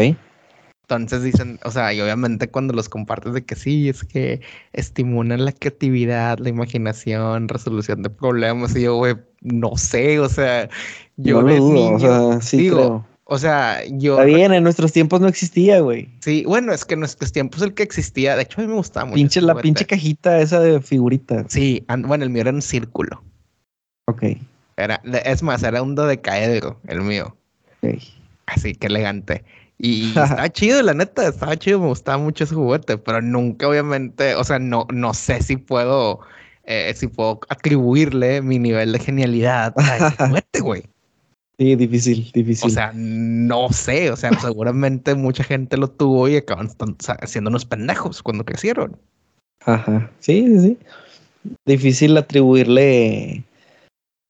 [0.97, 4.41] Entonces dicen, o sea, y obviamente cuando los compartes de que sí, es que
[4.73, 10.69] estimulan la creatividad, la imaginación, resolución de problemas, y yo, güey, no sé, o sea,
[11.17, 13.07] yo no dudo, o sea, sí creo.
[13.33, 14.15] O sea, yo.
[14.15, 16.09] Está bien, en nuestros tiempos no existía, güey.
[16.19, 18.75] Sí, bueno, es que en nuestros tiempos el que existía, de hecho a mí me
[18.75, 19.15] gustaba mucho.
[19.15, 21.47] Pinche, la pinche cajita esa de figuritas.
[21.49, 23.23] Sí, bueno, el mío era un círculo.
[24.07, 24.25] Ok.
[24.77, 27.37] Era, es más, era un dodecaedro, el mío.
[28.47, 29.45] Así que elegante.
[29.83, 34.35] Y estaba chido, la neta, estaba chido, me gustaba mucho ese juguete, pero nunca, obviamente,
[34.35, 36.21] o sea, no, no sé si puedo,
[36.65, 40.83] eh, si puedo atribuirle mi nivel de genialidad a ese juguete, güey.
[41.59, 42.71] Sí, difícil, difícil.
[42.71, 46.71] O sea, no sé, o sea, seguramente mucha gente lo tuvo y acaban
[47.21, 48.97] haciendo unos pendejos cuando crecieron.
[49.67, 50.79] Ajá, sí, sí, sí.
[51.67, 53.45] Difícil atribuirle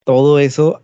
[0.05, 0.83] todo eso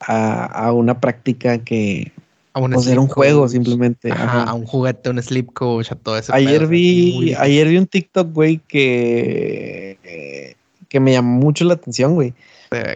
[0.00, 2.12] a, una práctica que
[2.52, 4.10] a un, era un juego simplemente.
[4.10, 6.32] Ajá, a un juguete, un sleep coach, a todo eso.
[6.34, 10.56] Ayer vi, ayer vi un TikTok, güey, que,
[10.88, 12.34] que me llamó mucho la atención, güey.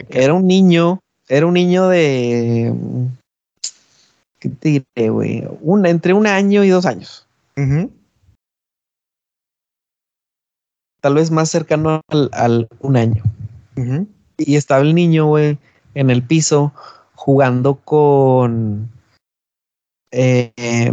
[0.09, 2.73] Era un niño era un niño de.
[4.39, 5.43] ¿Qué te diré, güey?
[5.85, 7.25] entre un año y dos años.
[11.01, 13.23] Tal vez más cercano al, un año.
[14.37, 15.57] Y estaba el niño, güey,
[15.95, 16.73] en el piso
[17.15, 18.91] jugando con.
[20.17, 20.91] Eh,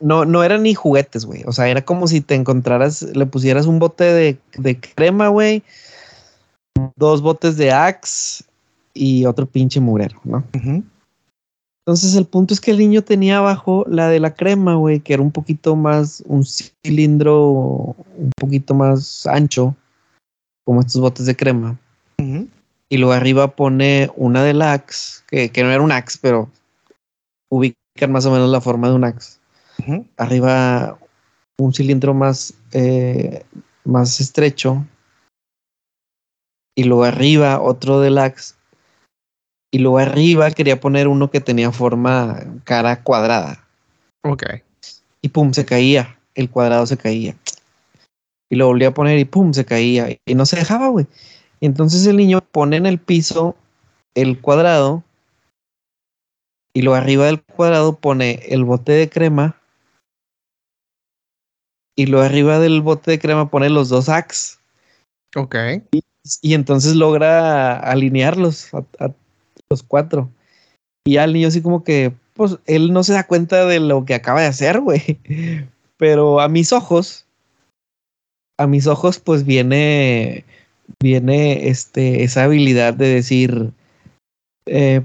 [0.00, 1.42] no, no eran ni juguetes, güey.
[1.46, 5.62] O sea, era como si te encontraras, le pusieras un bote de, de crema, güey.
[6.96, 8.44] Dos botes de Axe
[8.94, 10.44] y otro pinche mugrero, ¿no?
[11.84, 15.14] Entonces el punto es que el niño tenía abajo la de la crema, güey, que
[15.14, 19.74] era un poquito más, un cilindro un poquito más ancho,
[20.64, 21.78] como estos botes de crema.
[22.88, 26.48] Y luego arriba pone una del Axe, que, que, no era un Axe, pero
[27.50, 29.38] ubican más o menos la forma de un Axe.
[30.16, 30.98] Arriba
[31.58, 33.44] un cilindro más, eh,
[33.84, 34.84] más estrecho.
[36.74, 38.54] Y luego arriba otro del Axe
[39.70, 43.64] Y luego arriba quería poner uno que tenía forma cara cuadrada.
[44.24, 44.44] Ok.
[45.20, 46.18] Y pum, se caía.
[46.34, 47.36] El cuadrado se caía.
[48.50, 50.08] Y lo volví a poner y pum, se caía.
[50.26, 51.06] Y no se dejaba, güey.
[51.60, 53.54] Y entonces el niño pone en el piso
[54.14, 55.04] el cuadrado.
[56.74, 59.60] Y luego arriba del cuadrado pone el bote de crema.
[61.96, 64.60] Y luego arriba del bote de crema pone los dos ax.
[65.36, 65.56] Ok.
[66.40, 69.12] Y, entonces logra alinearlos a,
[69.68, 70.30] los cuatro.
[71.04, 74.14] Y al niño así como que, pues él no se da cuenta de lo que
[74.14, 75.18] acaba de hacer, güey.
[75.98, 77.26] Pero a mis ojos,
[78.58, 80.44] a mis ojos, pues viene,
[81.02, 83.72] viene este, esa habilidad de decir,
[84.66, 85.02] eh,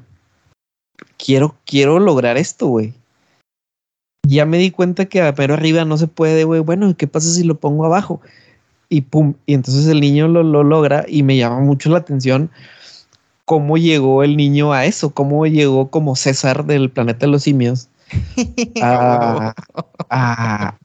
[1.27, 2.93] quiero, quiero lograr esto, güey.
[4.25, 6.61] Ya me di cuenta que a pero arriba no se puede, güey.
[6.61, 8.21] Bueno, ¿qué pasa si lo pongo abajo?
[8.87, 12.49] Y pum, y entonces el niño lo, lo logra y me llama mucho la atención
[13.43, 17.89] cómo llegó el niño a eso, cómo llegó como César del planeta de los simios
[18.81, 20.75] a,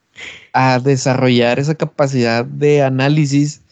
[0.83, 3.63] desarrollar esa capacidad de análisis,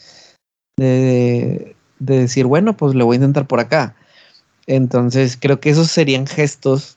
[0.76, 3.96] de, decir, bueno, pues le voy a intentar por acá.
[4.70, 6.96] Entonces, creo que esos serían gestos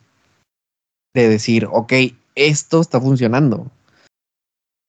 [1.15, 1.91] de decir, ok,
[2.35, 3.71] esto está funcionando.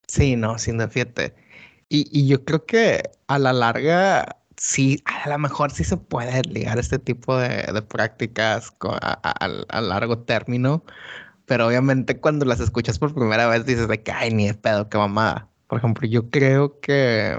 [0.07, 1.35] Sí, no, sin fíjate.
[1.89, 6.43] Y, y yo creo que a la larga sí, a lo mejor sí se puede
[6.43, 10.85] ligar este tipo de, prácticas a, largo término,
[11.47, 14.91] pero obviamente cuando las escuchas por primera vez dices de que, ay, ni de pedo,
[14.91, 15.49] qué mamada.
[15.69, 17.35] Por ejemplo, yo creo que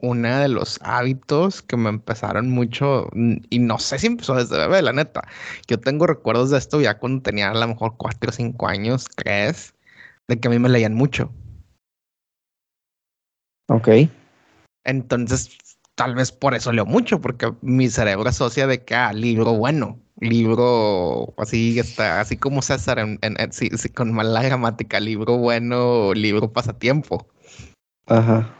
[0.00, 3.08] uno de los hábitos que me empezaron mucho,
[3.50, 5.22] y no sé si empezó desde bebé, la neta.
[5.66, 9.06] Yo tengo recuerdos de esto ya cuando tenía a lo mejor cuatro o cinco años,
[9.16, 9.74] tres,
[10.28, 11.32] de que a mí me leían mucho.
[13.68, 13.88] Ok.
[14.84, 15.58] Entonces,
[15.94, 19.98] tal vez por eso leo mucho, porque mi cerebro asocia de que, ah, libro bueno,
[20.20, 23.18] libro así, está, así como César, en,
[23.94, 27.26] con mala gramática, libro bueno, libro pasatiempo.
[28.06, 28.57] Ajá.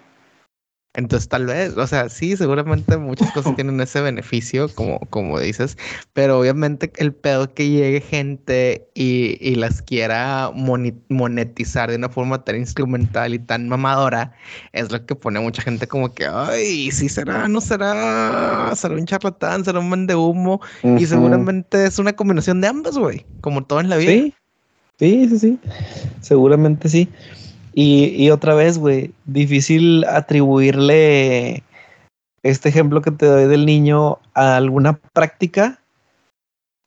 [0.99, 5.79] Entonces tal vez, o sea, sí, seguramente muchas cosas tienen ese beneficio, como, como dices,
[6.13, 12.57] pero obviamente el pedo que llegue gente y, las quiera monetizar de una forma tan
[12.57, 14.33] instrumental y tan mamadora,
[14.73, 18.95] es lo que pone a mucha gente como que, ay, sí será, no será, será
[18.95, 23.25] un charlatán, será un man de humo, y seguramente es una combinación de ambas, güey,
[23.41, 24.11] como todo en la vida.
[24.11, 24.35] Sí,
[24.99, 25.59] sí, sí, sí,
[26.21, 27.09] seguramente sí.
[27.81, 31.63] Y, otra vez, güey, difícil atribuirle
[32.43, 35.79] este ejemplo que te doy del niño a alguna práctica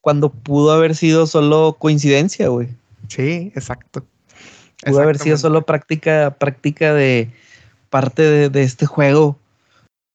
[0.02, 2.68] cuando pudo haber sido solo coincidencia, güey.
[3.08, 4.04] Sí, exacto.
[4.86, 7.32] Pudo haber sido solo práctica, práctica de
[7.90, 9.40] parte de, este juego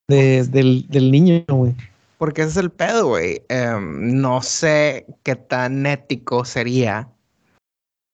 [0.08, 1.74] del, del, niño, güey.
[2.18, 3.40] Porque ese es el pedo, güey.
[3.48, 7.08] Em, no sé qué tan ético sería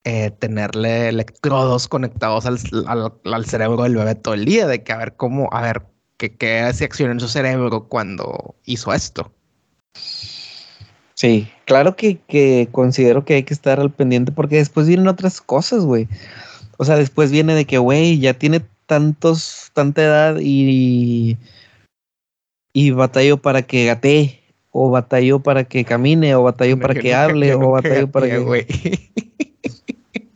[0.05, 2.59] eh, tenerle electrodos conectados al,
[3.46, 5.82] cerebro del bebé todo el día, de que a ver cómo, a ver,
[6.16, 9.32] qué, qué se accionó en su cerebro cuando hizo esto.
[11.14, 15.40] Sí, claro que, que, considero que hay que estar al pendiente porque después vienen otras
[15.40, 16.09] cosas, güey.
[16.78, 21.36] O sea, después viene de que, güey, ya tiene tantos, tanta edad y,
[22.72, 24.40] y batallo para que gatee,
[24.72, 29.12] o batallo para que camine, o batallo para que, hable, o batallo para que...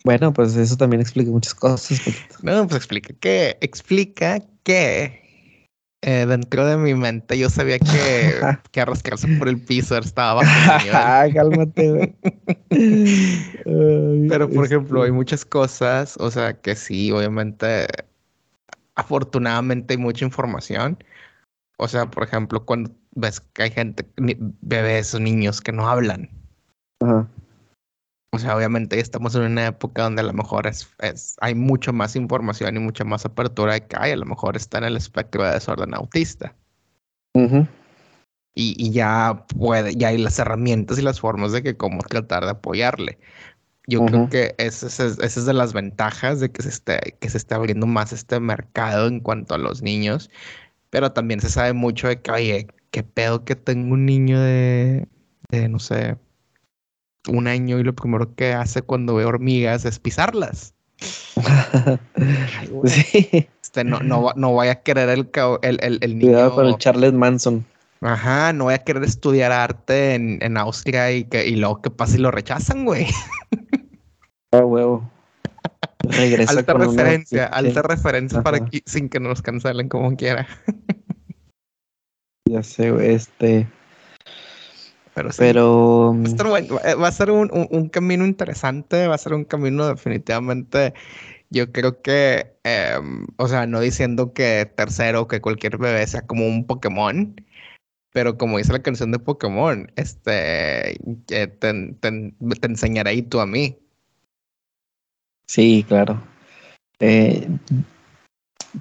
[0.06, 2.00] Bueno, pues eso también explica muchas cosas.
[2.40, 5.68] No, pues explica que, explica que
[6.00, 8.32] eh, dentro de mi mente yo sabía que,
[8.70, 10.48] que arrascarse por el piso estaba bajo
[10.92, 12.14] Ah, cálmate, güey.
[14.28, 17.88] Pero, por ejemplo, hay muchas cosas, o sea, que sí, obviamente,
[18.94, 21.02] afortunadamente hay mucha información.
[21.78, 24.06] O sea, por ejemplo, cuando ves que hay gente,
[24.60, 26.30] bebés o niños que no hablan.
[27.00, 27.26] Ajá.
[28.36, 30.86] O sea, obviamente estamos en una época donde a lo mejor es,
[31.40, 34.78] hay mucho más información y mucha más apertura de que hay, a lo mejor está
[34.78, 36.54] en el espectro de desorden autista.
[38.54, 42.50] y, ya puede, ya hay las herramientas y las formas de que cómo tratar de
[42.50, 43.18] apoyarle.
[43.86, 47.54] Yo creo que esa es, de las ventajas de que se, esté, que se esté
[47.54, 50.28] abriendo más este mercado en cuanto a los niños.
[50.90, 55.06] Pero también se sabe mucho de que, oye, qué pedo que tengo un niño de,
[55.50, 56.16] de no sé,
[57.28, 60.74] un año y lo primero que hace cuando ve hormigas es pisarlas.
[62.84, 63.48] sí.
[63.62, 65.28] Este, no, no, no vaya a querer el,
[65.62, 66.32] el, el, el niño.
[66.32, 67.64] Cuidado con el Charles Manson.
[68.00, 71.90] Ajá, no voy a querer estudiar arte en, en Austria y, que, y luego que
[71.90, 73.06] pasa y lo rechazan, güey.
[74.52, 75.10] Ah, huevo.
[76.08, 80.46] Regresa alta referencia, alta referencia para que, sin que nos cancelen como quiera.
[82.48, 83.66] ya sé, güey, este.
[85.16, 85.38] Pero sí.
[85.38, 86.14] Pero.
[86.14, 90.92] Va a, ser un, camino interesante, va a ser un camino definitivamente.
[91.48, 96.46] Yo creo que, em, o sea, no diciendo que tercero, que cualquier bebé sea como
[96.46, 97.34] un Pokémon,
[98.12, 103.46] pero como dice la canción de Pokémon, este, te, te, te enseñaré y tú a
[103.46, 103.78] mí.
[105.48, 106.22] Sí, claro.
[107.00, 107.48] Eh,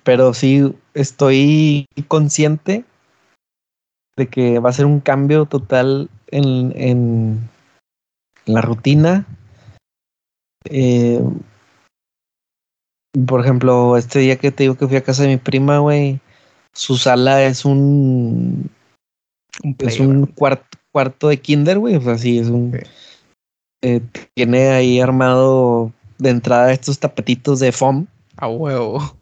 [0.03, 2.83] pero sí estoy consciente
[4.17, 7.49] de que va a ser un cambio total en, en
[8.45, 9.25] la rutina.
[10.65, 11.21] Eh,
[13.27, 16.19] por ejemplo, este día que te digo que fui a casa de mi prima, güey,
[16.73, 18.69] su sala es un,
[19.79, 22.77] es un cuarto de kinder, güey, o sea, sí, es un...
[23.81, 24.01] Eh,
[24.33, 28.07] tiene ahí armado de entrada estos tapetitos de foam.
[28.37, 29.15] A huevo.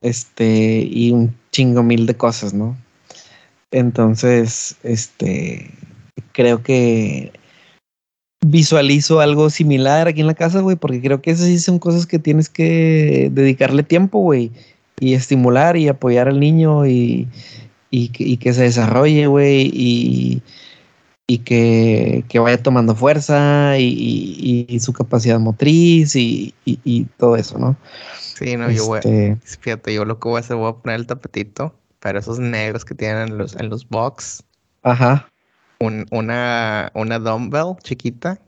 [0.00, 2.76] Este, y un chingo mil de cosas, ¿no?
[3.70, 5.70] Entonces, este,
[6.32, 7.32] creo que
[8.44, 12.06] visualizo algo similar aquí en la casa, güey, porque creo que esas sí son cosas
[12.06, 14.52] que tienes que dedicarle tiempo, güey,
[15.00, 17.28] y estimular y apoyar al niño y,
[17.90, 20.42] y, que se desarrolle, güey, y,
[21.26, 26.54] y que, vaya tomando fuerza y, su capacidad motriz y,
[27.18, 27.76] todo eso, ¿no?
[28.18, 31.00] Sí, no, yo voy, este fíjate, yo lo que voy a hacer, voy a poner
[31.00, 34.44] el tapetito para esos negros que tienen en los, en los box.
[34.82, 35.28] Ajá.
[35.80, 38.40] una, una dumbbell chiquita,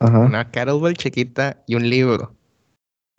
[0.00, 0.18] Ajá.
[0.20, 2.34] una kettlebell chiquita y un libro.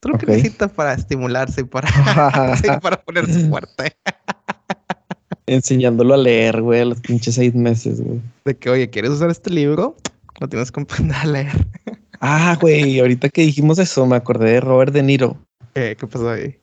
[0.02, 1.90] Todo lo que necesitas para estimularse y para,
[2.82, 3.96] para ponerse fuerte.
[5.46, 8.22] Enseñándolo a leer, güey, a los pinches seis meses, güey.
[8.46, 9.98] De que, oye, ¿quieres usar este libro?
[10.40, 11.68] Lo tienes que aprender a leer.
[12.22, 15.38] Ah, güey, ahorita que dijimos eso, me acordé de Robert De Niro.
[15.74, 16.60] ¿Qué, ¿Qué pasó ahí?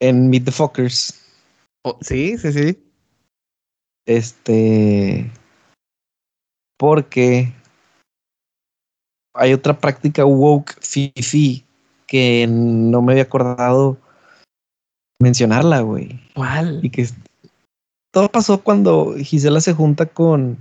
[0.00, 1.14] En Meet the Fuckers.
[1.88, 2.82] Oh, sí, sí, sí.
[4.06, 5.30] Este.
[6.76, 7.52] Porque
[9.32, 11.64] hay otra práctica woke fifi
[12.08, 13.98] que no me había acordado
[15.22, 16.20] mencionarla, güey.
[16.34, 16.84] ¿Cuál?
[16.84, 17.06] Y que
[18.12, 20.58] todo pasó cuando Gisela se junta con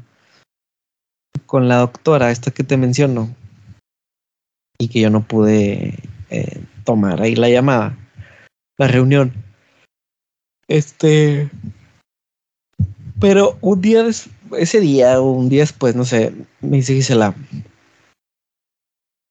[1.47, 3.33] con la doctora, esta que te menciono,
[4.77, 5.95] y que yo no pude
[6.29, 7.97] eh, tomar ahí la llamada,
[8.77, 9.44] la reunión.
[10.67, 11.49] Este,
[13.19, 14.05] pero un día,
[14.57, 17.35] ese día un día después, no sé, me dice Gisela,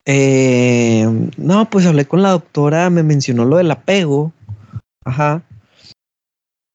[0.07, 1.07] eh,
[1.37, 4.33] no, pues hablé con la doctora, me mencionó lo del apego,
[5.05, 5.43] ajá,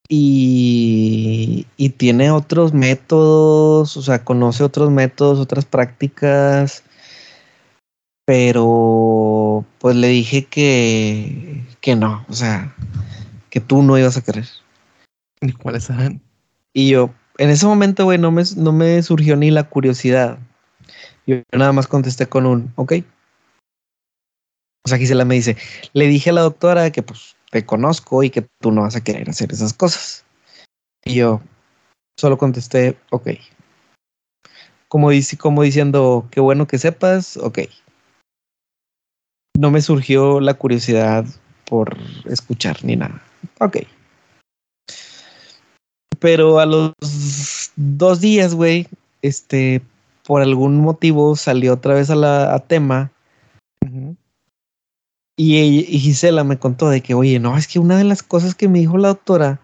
[0.10, 6.84] y, y tiene otros métodos, o sea, conoce otros métodos, otras prácticas,
[8.26, 12.76] pero pues le dije que, que no, o sea,
[13.50, 14.48] que tú no ibas a querer.
[15.42, 16.22] ¿Y cuáles eran?
[16.74, 20.38] Y yo, en ese momento, güey, no me, no me surgió ni la curiosidad.
[21.26, 22.94] Yo nada más contesté con un, ok.
[24.86, 25.58] O sea, Gisela me dice,
[25.94, 29.04] le dije a la doctora que pues te conozco y que tú no vas a
[29.04, 30.26] querer hacer esas cosas.
[31.04, 31.42] Y yo
[32.20, 33.30] solo contesté, ok.
[34.88, 37.60] Como, dice, como diciendo, qué bueno que sepas, ok.
[39.58, 41.26] No me surgió la curiosidad
[41.66, 43.22] por escuchar ni nada.
[43.60, 43.78] Ok.
[46.20, 46.94] Pero a los
[47.76, 48.88] dos días, güey,
[49.22, 49.82] este,
[50.26, 53.12] por algún motivo salió otra vez a la a tema.
[55.38, 58.68] y, Gisela me contó de que, oye, no, es que una de las cosas que
[58.68, 59.60] me dijo la doctora,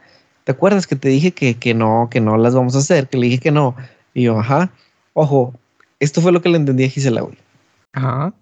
[0.45, 3.09] ¿te acuerdas que te dije que, que no, que no las vamos a hacer?
[3.09, 3.75] Que le dije que no.
[4.13, 4.71] Y yo, ajá,
[5.13, 5.53] ojo,
[5.99, 7.37] esto fue lo que le entendí a Gisela, güey.
[7.93, 8.33] Ajá.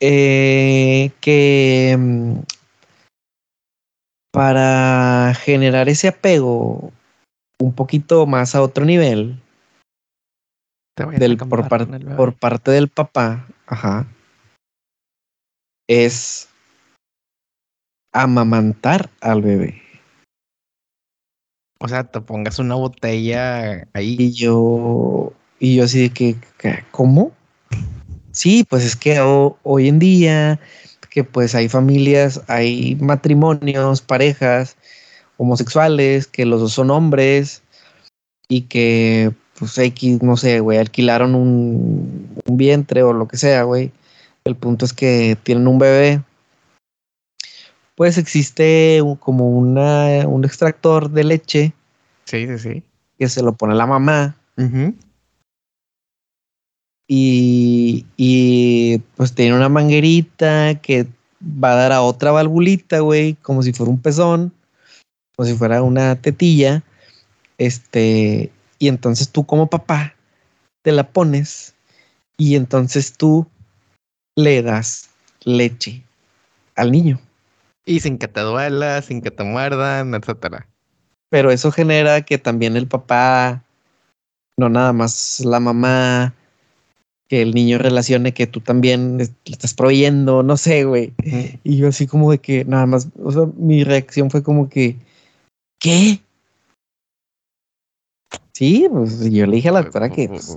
[0.00, 2.38] Eh, que mm,
[4.34, 6.92] para generar ese apego
[7.60, 9.40] un poquito más a otro nivel
[10.96, 11.68] del, por,
[12.16, 14.08] por, parte del papá, ajá,
[15.88, 16.48] es
[18.12, 19.80] amamantar al bebé.
[21.78, 24.16] O sea, te pongas una botella ahí.
[24.18, 26.36] Y yo, y yo así de que,
[26.90, 27.32] ¿cómo?
[28.32, 30.58] Sí, pues es que hoy en día
[31.14, 34.76] que pues hay familias, hay matrimonios, parejas
[35.36, 37.62] homosexuales, que los dos son hombres
[38.48, 43.62] y que pues X, no sé, güey, alquilaron un, un vientre o lo que sea,
[43.62, 43.92] güey.
[44.42, 46.20] El punto es que tienen un bebé.
[47.94, 51.72] Pues existe como una, un extractor de leche.
[52.24, 52.82] Sí, sí, sí.
[53.20, 54.34] Que se lo pone la mamá.
[57.06, 61.06] Y, y pues tiene una manguerita que
[61.42, 64.52] va a dar a otra valvulita, güey, como si fuera un pezón,
[65.36, 66.82] como si fuera una tetilla.
[67.58, 70.14] Este, y entonces tú como papá
[70.82, 71.74] te la pones
[72.36, 73.46] y entonces tú
[74.36, 75.10] le das
[75.44, 76.02] leche
[76.76, 77.20] al niño.
[77.86, 80.66] Y sin que te duela, sin que te muerdan, etcétera.
[81.28, 83.62] Pero eso genera que también el papá,
[84.56, 86.34] no nada más la mamá,
[87.28, 91.12] que el niño relacione que tú también le estás proveyendo, no sé, güey.
[91.64, 94.96] Y yo así como de que nada más, o sea, mi reacción fue como que,
[95.78, 96.20] ¿qué?
[98.52, 100.28] Sí, pues yo le dije a la doctora que.
[100.28, 100.56] Pues,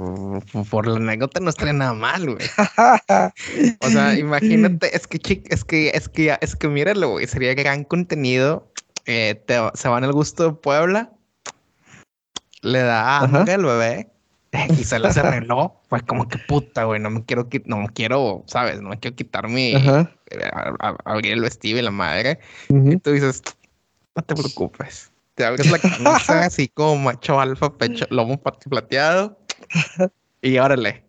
[0.69, 2.47] por la anécdota no estaría nada mal, güey.
[3.81, 5.17] o sea, imagínate, es que
[5.49, 7.25] es que, es que, es que míralo, güey.
[7.25, 8.71] Sería gran contenido.
[9.07, 9.41] Eh,
[9.73, 11.11] se van al gusto de Puebla.
[12.61, 14.11] Le da hambre al bebé.
[14.79, 15.75] y se le arregló.
[15.89, 16.99] Pues como que puta, güey.
[16.99, 18.81] No me quiero no me quiero, ¿sabes?
[18.81, 19.73] No me quiero quitar mi.
[19.73, 20.07] Eh,
[21.05, 22.39] abrir el vestido y la madre.
[22.69, 23.41] Y tú dices,
[24.15, 29.37] no te preocupes te abres la camisa así como macho alfa, pecho, lomo plateado.
[30.41, 31.03] Y órale.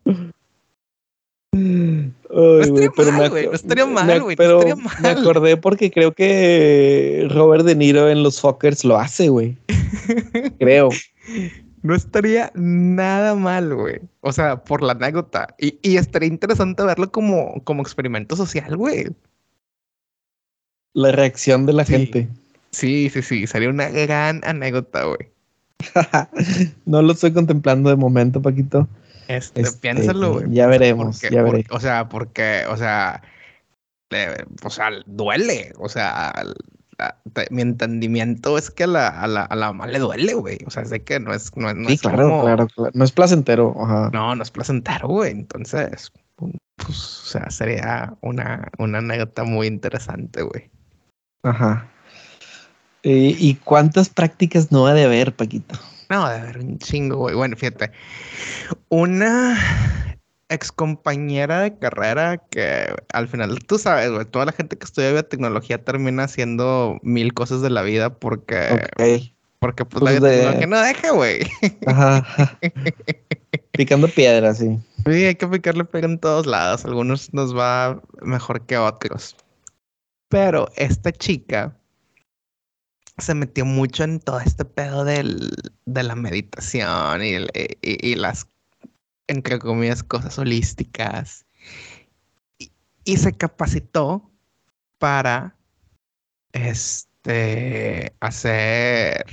[1.53, 3.47] no estaría mal, güey.
[3.47, 4.37] No estaría mal, güey.
[4.37, 4.61] Pero
[5.01, 9.57] me acordé porque creo que Robert De Niro en los Fockers lo hace, güey.
[10.59, 10.91] creo.
[11.83, 14.01] No estaría nada mal, güey.
[14.21, 15.55] O sea, por la anécdota.
[15.59, 19.09] Y, y estaría interesante verlo como, como experimento social, güey.
[20.95, 22.29] La reacción de la gente.
[22.71, 25.31] Sí, sí, sí, sería una gran anécdota, güey.
[26.87, 28.89] no lo estoy contemplando de momento, Paquito.
[29.29, 30.47] Este, este piénsalo, güey.
[30.51, 31.67] Ya veremos, ya veremos.
[31.71, 33.23] o sea, porque, o sea,
[34.63, 35.73] o sea, duele.
[35.79, 36.33] O sea,
[37.51, 40.59] mi entendimiento es que a la, a la, a la mamá le duele, güey.
[40.67, 42.91] O sea, sé que no es, no, sí, claro, claro, claro.
[42.95, 43.75] No es placentero.
[43.81, 44.11] Ajá.
[44.13, 45.31] No, no es placentero, güey.
[45.33, 46.57] Entonces, pues,
[46.89, 50.71] o sea, sería una, una anécdota muy interesante, güey.
[51.43, 51.89] Ajá.
[53.05, 55.79] Eh, ¿Y cuántas prácticas no ha de haber, Paquito?
[56.11, 57.35] No, de haber un chingo, güey.
[57.35, 57.93] Bueno, fíjate.
[58.89, 60.08] Una
[60.49, 65.13] ex compañera de carrera que al final, tú sabes, güey, toda la gente que estudia
[65.13, 68.89] biotecnología termina haciendo mil cosas de la vida porque.
[69.61, 71.41] Porque pues, la pues biotecnología no deja, güey.
[71.87, 72.27] Ajá.
[73.73, 74.79] Picando piedras, sí.
[75.05, 76.85] Sí, hay que picarle pega en todos lados.
[76.85, 79.37] Algunos nos va mejor que otros.
[80.29, 81.77] Pero esta chica
[83.19, 85.51] se metió mucho en todo este pedo del,
[85.87, 87.37] de la meditación y,
[87.83, 88.47] y, las,
[89.29, 91.47] entre comillas, cosas holísticas.
[93.05, 94.31] Y, se capacitó
[94.99, 95.57] para
[96.53, 99.25] este, hacer,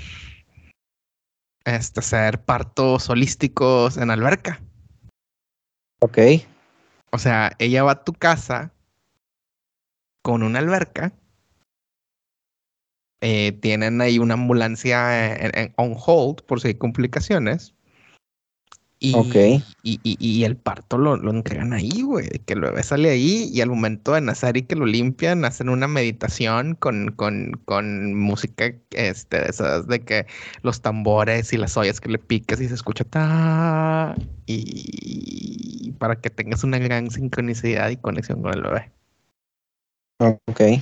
[1.66, 4.62] este, hacer partos holísticos en alberca.
[6.00, 6.20] Ok.
[7.12, 8.72] O sea, ella va a tu casa
[10.22, 11.12] con una alberca
[13.28, 17.75] eh, tienen ahí una ambulancia en, on hold por si hay complicaciones.
[18.98, 19.14] Y,
[19.84, 22.28] y, y, el parto lo, lo entregan ahí, güey.
[22.46, 25.70] Que el bebé sale ahí y al momento de nacer y que lo limpian, hacen
[25.70, 30.26] una meditación con, con, con música este, de esas de que
[30.64, 34.16] los tambores y las ollas que le picas y se escucha ta
[34.46, 38.92] y para que tengas una gran sincronicidad y conexión con el bebé.
[40.20, 40.82] Ok.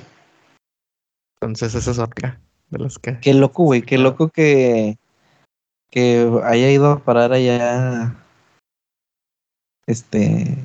[1.41, 2.39] Entonces esa es otra
[2.69, 3.19] de las que...
[3.19, 4.97] Qué loco, güey, qué loco que,
[5.93, 8.15] que haya ido a parar allá
[9.85, 10.57] este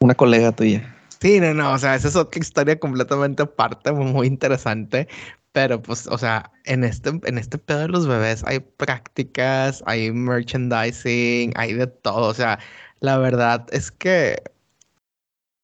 [0.00, 0.96] una colega tuya.
[1.20, 5.08] Sí, no, no, o sea, esa es otra historia completamente aparte, muy interesante.
[5.52, 10.12] Pero pues, o sea, en este, en este pedo de los bebés hay prácticas, hay
[10.12, 12.28] merchandising, hay de todo.
[12.28, 12.60] O sea,
[13.00, 14.40] la verdad es que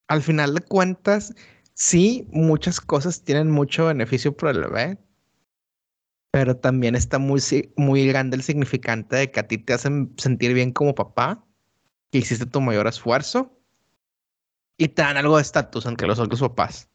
[0.09, 1.33] al final de cuentas,
[1.75, 4.99] sí, muchas cosas tienen mucho beneficio para el bebé,
[6.37, 7.41] pero también está muy,
[7.77, 11.43] muy grande el significante de que a ti te hacen sentir bien como papá,
[12.11, 13.59] que hiciste tu mayor esfuerzo
[14.77, 16.91] y te dan algo de estatus entre los otros papás.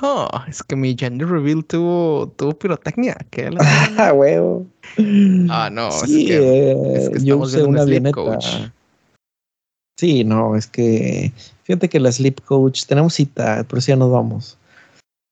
[0.00, 3.18] Oh, es que mi gender reveal tuvo, tuvo pirotecnia.
[3.28, 3.50] ¿Qué
[3.98, 4.66] ah, huevo.
[5.50, 8.46] Ah, no, es, que, es que yo usé una Coach.
[9.98, 11.34] Sí, no, es que
[11.64, 14.56] fíjate que la sleep coach, tenemos cita, por eso ya nos vamos.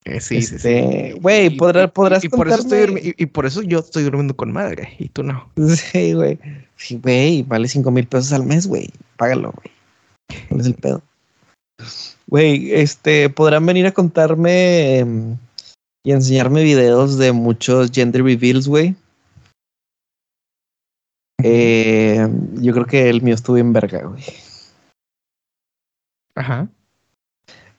[0.05, 0.69] Eh, sí, sí, sí.
[0.69, 4.51] Este, güey, podrás, podrás y, por eso estoy y, por eso yo estoy durmiendo con
[4.51, 5.51] madre y tú no.
[5.77, 6.39] Sí, güey.
[6.77, 8.91] Sí, güey, vale cinco mil pesos al mes, güey.
[9.17, 9.71] Págalo, güey.
[10.49, 11.03] ¿Cuál es el pedo?
[12.27, 15.37] Güey, este, podrán venir a contarme em,
[16.03, 18.95] y enseñarme videos de muchos gender reveals, güey.
[21.43, 24.25] Eh, yo creo que el mío estuvo en verga, güey.
[26.35, 26.69] Ajá.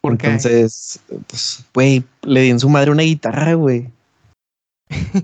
[0.03, 3.89] Entonces, pues, güey, le di en su madre una guitarra, güey.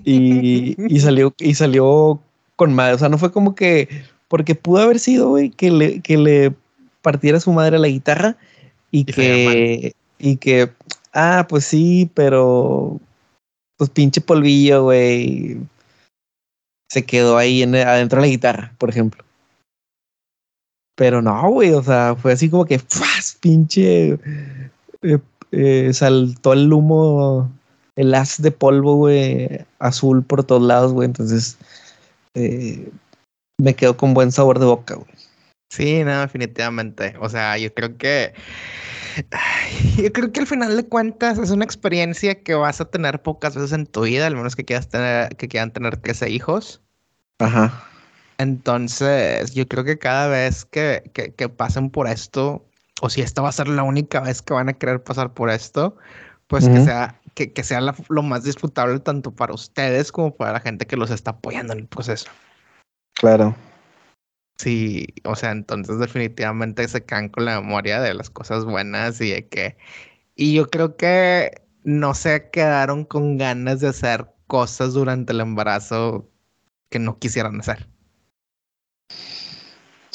[0.04, 2.20] Y, y salió, y salió
[2.56, 2.94] con madre.
[2.94, 3.88] O sea, no fue como que
[4.28, 6.54] porque pudo haber sido, güey, que le, que le
[7.02, 8.36] partiera su madre la guitarra
[8.90, 10.70] y, que, y que,
[11.12, 13.00] ah, pues sí, pero,
[13.76, 15.58] pues pinche polvillo, güey,
[16.90, 19.24] se quedó ahí en, adentro de la guitarra, por ejemplo.
[20.98, 23.38] Pero no, güey, o sea, fue así como que, ¡fas!
[23.40, 24.18] pinche,
[25.02, 25.18] eh,
[25.52, 27.48] eh, saltó el humo,
[27.94, 31.56] el haz de polvo, güey, azul por todos lados, güey, entonces
[32.34, 32.90] eh,
[33.58, 35.06] me quedó con buen sabor de boca, güey.
[35.70, 37.14] Sí, no, definitivamente.
[37.20, 38.32] O sea, yo creo que.
[39.96, 43.54] Yo creo que al final de cuentas es una experiencia que vas a tener pocas
[43.54, 46.80] veces en tu vida, al menos que quieras tener, que quieran tener 13 hijos.
[47.38, 47.84] Ajá.
[48.38, 52.64] Entonces, yo creo que cada vez que, que, pasen por esto,
[53.00, 55.50] o si esta va a ser la única vez que van a querer pasar por
[55.50, 55.96] esto,
[56.46, 60.60] pues que sea, que, que sea lo más disfrutable tanto para ustedes como para la
[60.60, 62.30] gente que los está apoyando en el proceso.
[63.14, 63.56] Claro.
[64.56, 69.30] Sí, o sea, entonces definitivamente se quedan con la memoria de las cosas buenas y
[69.30, 69.76] de que...
[70.36, 76.28] Y yo creo que no se quedaron con ganas de hacer cosas durante el embarazo
[76.90, 77.88] que no quisieran hacer.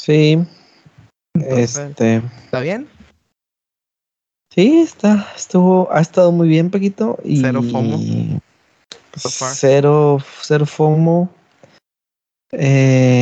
[0.04, 0.38] Sí.
[1.32, 2.16] este.
[2.44, 2.86] ¿Está bien?
[4.54, 7.18] Sí, está, estuvo, ha estado muy bien, Paquito.
[7.24, 7.98] Y cero FOMO.
[9.16, 11.30] Cero, cero FOMO.
[12.52, 13.14] Eh,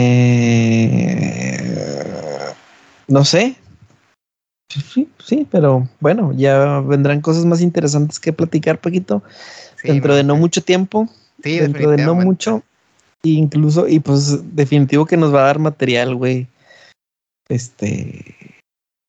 [3.07, 3.55] no sé.
[4.68, 9.22] Sí, sí, pero bueno, ya vendrán cosas más interesantes que platicar, Paquito.
[9.85, 11.09] dentro de no mucho tiempo.
[11.45, 12.64] Sí, dentro de no mucho.
[13.22, 16.49] Incluso, y pues definitivo que nos va a dar material, güey.
[17.53, 18.34] Este.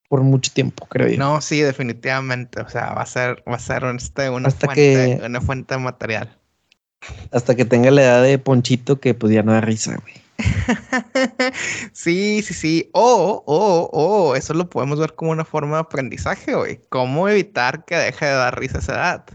[0.09, 1.17] Por mucho tiempo, creo yo.
[1.17, 2.61] No, sí, definitivamente.
[2.61, 6.37] O sea, va a ser, va a ser este, una, fuente, una fuente de material.
[7.31, 10.23] Hasta que tenga la edad de Ponchito que pues ya no da risa, güey.
[11.93, 12.89] sí, sí, sí.
[12.93, 16.79] O, o, o, eso lo podemos ver como una forma de aprendizaje, güey.
[16.89, 19.25] ¿Cómo evitar que deje de dar risa a esa edad?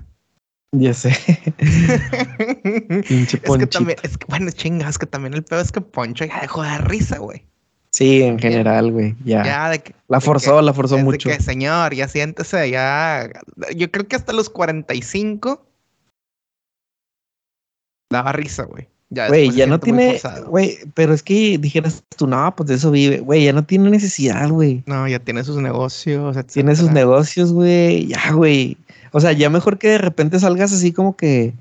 [0.72, 1.11] Ya sé.
[3.09, 5.80] Pinche es que también, es que, bueno, chingas, es que también el peor es que
[5.80, 7.46] Poncho ya dejó de dar risa, güey.
[7.91, 9.16] Sí, en general, güey.
[9.24, 9.45] Ya.
[9.45, 11.30] ya de que, la forzó, la forzó mucho.
[11.30, 13.30] que, señor, ya siéntese, ya.
[13.74, 15.64] Yo creo que hasta los 45
[18.11, 18.89] daba risa, güey.
[19.11, 22.91] Ya, güey, ya no tiene, güey, pero es que dijeras tú, no, pues de eso
[22.91, 24.82] vive, güey, ya no tiene necesidad, güey.
[24.84, 28.76] No, ya tiene sus negocios, Tiene sus negocios, güey, ya, güey.
[29.12, 31.55] O sea, ya mejor que de repente salgas así como que,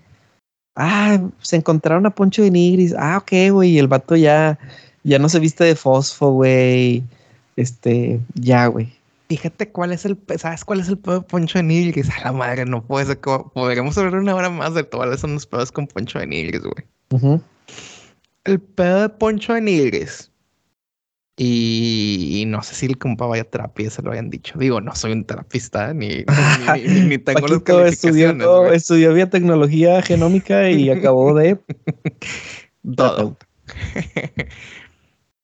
[0.75, 4.59] ah, se encontraron a Poncho de Nigris, ah, ok, güey, y el vato ya,
[5.07, 7.03] ya no se viste de fosfo, güey,
[7.55, 8.93] este, ya, güey.
[9.29, 12.09] Fíjate cuál es el, ¿sabes cuál es el pedo de Poncho de Nigris?
[12.17, 15.33] A la madre, no puede ser que podríamos hablar una hora más de todas son
[15.33, 17.39] los pedos con Poncho de Nigris, güey.
[18.43, 20.29] El pedo de Poncho de Nigris.
[21.39, 24.57] Y, no sé si el compa vaya a terapia, se lo hayan dicho.
[24.57, 26.25] Digo, no soy un terapista ni,
[26.83, 31.59] ni, tengo las estudió, estudió biotecnología genómica y acabó de
[32.97, 33.37] todo.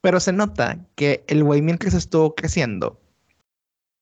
[0.03, 2.99] Pero se nota que el güey mientras estuvo creciendo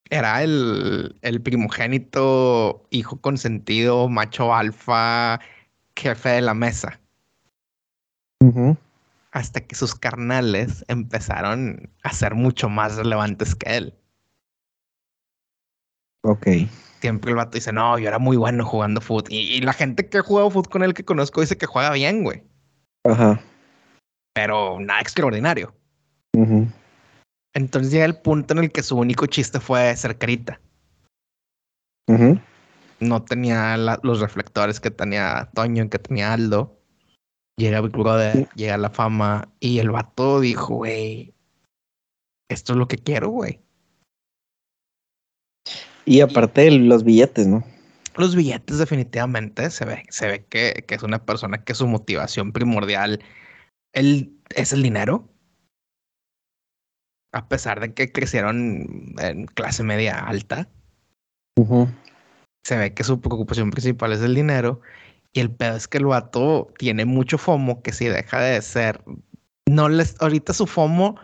[0.10, 5.40] era el, el primogénito, hijo consentido, macho alfa,
[5.96, 7.00] jefe de la mesa.
[9.32, 13.94] Hasta que sus carnales empezaron a ser mucho más relevantes que él.
[16.24, 16.48] Ok.
[17.00, 19.32] Siempre el vato dice, no, yo era muy bueno jugando fútbol.
[19.32, 22.24] Y, la gente que ha jugado fútbol con él que conozco dice que juega bien,
[22.24, 22.44] güey.
[23.04, 23.40] Ajá.
[24.34, 25.76] Pero nada extraordinario.
[27.54, 30.62] Entonces llega el punto en el que su único chiste fue ser carita.
[33.00, 36.78] No tenía los reflectores que tenía Toño, que tenía Aldo.
[37.58, 41.34] Llega Big Brother, llega la fama y el vato dijo, güey,
[42.50, 43.62] esto es lo que quiero, güey.
[46.06, 47.64] Y aparte los billetes, ¿no?
[48.16, 52.52] Los billetes definitivamente se ve, se ve que, que es una persona que su motivación
[52.52, 53.22] primordial
[53.94, 55.31] él, es el dinero
[57.32, 60.68] a pesar de que crecieron en clase media alta,
[62.64, 64.82] se ve que su preocupación principal es el dinero.
[65.34, 69.02] Y el pedo es que el vato tiene mucho FOMO que si deja de ser.
[69.66, 70.22] No les.
[70.22, 71.16] Ahorita su FOMO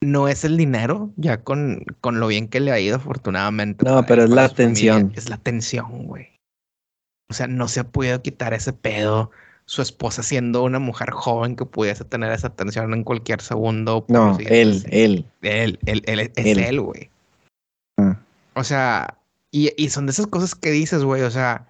[0.00, 3.84] no es el dinero, ya con, con lo bien que le ha ido, afortunadamente.
[3.84, 5.12] No, pero es la atención.
[5.16, 6.28] Es la atención, güey.
[7.30, 9.30] O sea, no se ha podido quitar ese pedo
[9.66, 14.04] su esposa siendo una mujer joven que pudiese tener esa atención en cualquier segundo.
[14.08, 15.24] No, él, él.
[15.42, 17.10] Él, él, él, es él, güey.
[17.98, 18.18] Ah.
[18.54, 19.18] O sea,
[19.50, 21.68] y, y son de esas cosas que dices, güey, o sea,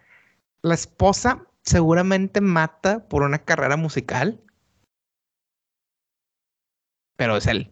[0.62, 4.40] la esposa seguramente mata por una carrera musical.
[7.16, 7.70] pero es él.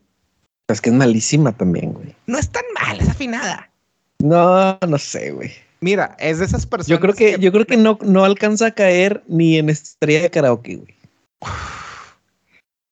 [0.68, 2.14] Es que es malísima también, güey.
[2.26, 3.68] No es tan mal, es afinada.
[4.20, 5.50] No, no sé, güey.
[5.80, 6.88] Mira, es de esas personas.
[6.88, 10.30] Yo creo que, yo creo que no, no alcanza a caer ni en estrella de
[10.30, 10.94] karaoke, güey.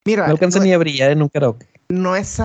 [0.06, 0.26] Mira.
[0.26, 1.66] No alcanza ni a brillar en un karaoke.
[1.90, 2.38] No es,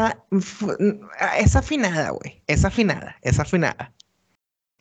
[1.37, 2.41] es afinada, güey.
[2.47, 3.93] Es afinada, es afinada.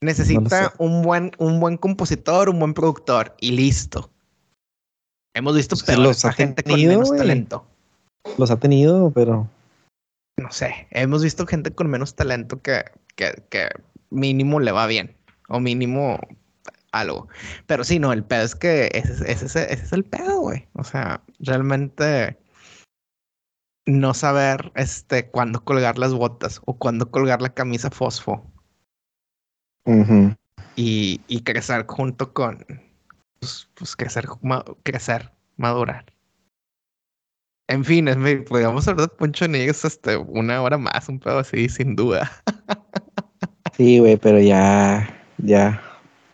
[0.01, 4.11] Necesita un buen, un buen compositor, un buen productor y listo.
[5.35, 7.65] Hemos visto pues los gente con menos talento.
[8.37, 9.49] Los ha tenido, pero.
[10.37, 10.89] No sé.
[10.91, 12.85] Hemos visto gente con menos talento que,
[13.15, 13.69] que, que
[14.11, 15.15] mínimo le va bien.
[15.53, 16.19] O mínimo
[16.93, 17.29] algo.
[17.67, 20.67] Pero sí, no, el pedo es que ese, ese, ese es el pedo, güey.
[20.75, 22.39] O sea, realmente
[23.87, 28.47] no saber este cuándo colgar las botas o cuándo colgar la camisa fosfo
[30.77, 32.65] y, y, crecer junto con,
[33.41, 34.27] pues, pues crecer,
[34.85, 36.07] crecer, madurar.
[37.69, 38.17] En fin, es,
[38.49, 42.31] podríamos hablar de Poncho Negros hasta una hora más, un pedo así, sin duda.
[43.77, 45.83] sí, güey, pero ya, ya,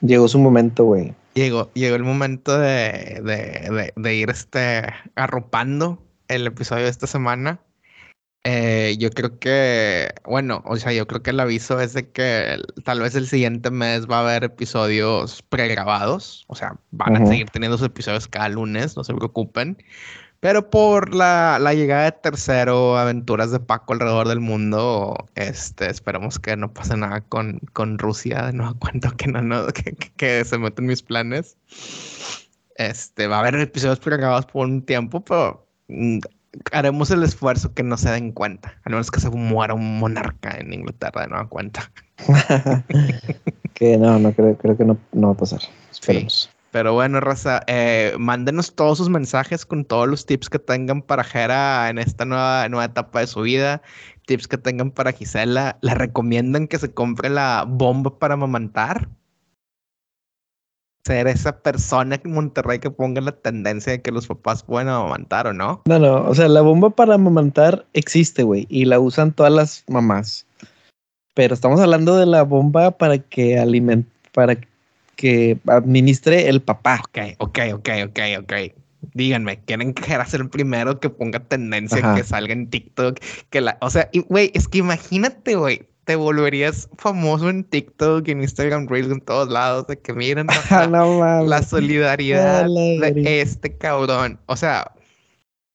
[0.00, 1.14] llegó su momento, güey.
[1.34, 7.06] Llegó, llegó el momento de, de, de, de ir este, arropando el episodio de esta
[7.06, 7.60] semana.
[8.44, 12.58] Eh, yo creo que, bueno, o sea, yo creo que el aviso es de que
[12.84, 17.50] tal vez el siguiente mes va a haber episodios pregrabados, o sea, van a seguir
[17.50, 19.76] teniendo sus episodios cada lunes, no se preocupen.
[20.40, 26.56] Pero por la, llegada de tercero, aventuras de Paco alrededor del mundo, este, esperamos que
[26.56, 30.86] no pase nada con, con Rusia, no cuento que no, no que, que, se meten
[30.86, 31.56] mis planes.
[32.76, 36.18] Este, va a haber episodios pregrabados por un tiempo, pero mm,
[36.70, 40.56] haremos el esfuerzo que no se den cuenta, a menos que se muera un monarca
[40.56, 41.90] en Inglaterra de nueva cuenta.
[43.74, 45.60] que no, no creo, creo que no, no va a pasar.
[45.90, 46.48] Esperemos.
[46.70, 51.24] Pero bueno, Raza, eh, mándenos todos sus mensajes con todos los tips que tengan para
[51.24, 53.80] Jera en esta nueva, nueva etapa de su vida.
[54.26, 55.78] Tips que tengan para Gisela.
[55.80, 59.08] ¿Le recomiendan que se compre la bomba para amamantar?
[61.08, 65.46] ser esa persona en Monterrey que ponga la tendencia de que los papás pueden amamantar
[65.46, 65.80] o no.
[65.86, 69.84] No, no, o sea, la bomba para amamantar existe, güey, y la usan todas las
[69.88, 70.46] mamás.
[71.32, 74.68] Pero estamos hablando de la bomba para que alimente, para que
[75.66, 77.02] administre el papá.
[77.04, 78.52] Ok, ok, ok, ok, ok.
[79.14, 83.18] Díganme, ¿quieren que ser el primero que ponga tendencia que salga en TikTok?
[83.50, 88.40] Que la, o sea, güey, es que imagínate, güey, te volverías famoso en TikTok, en
[88.42, 94.40] Instagram Reels, en todos lados, de que miren la, solidaridad de este cabrón.
[94.46, 94.92] O sea,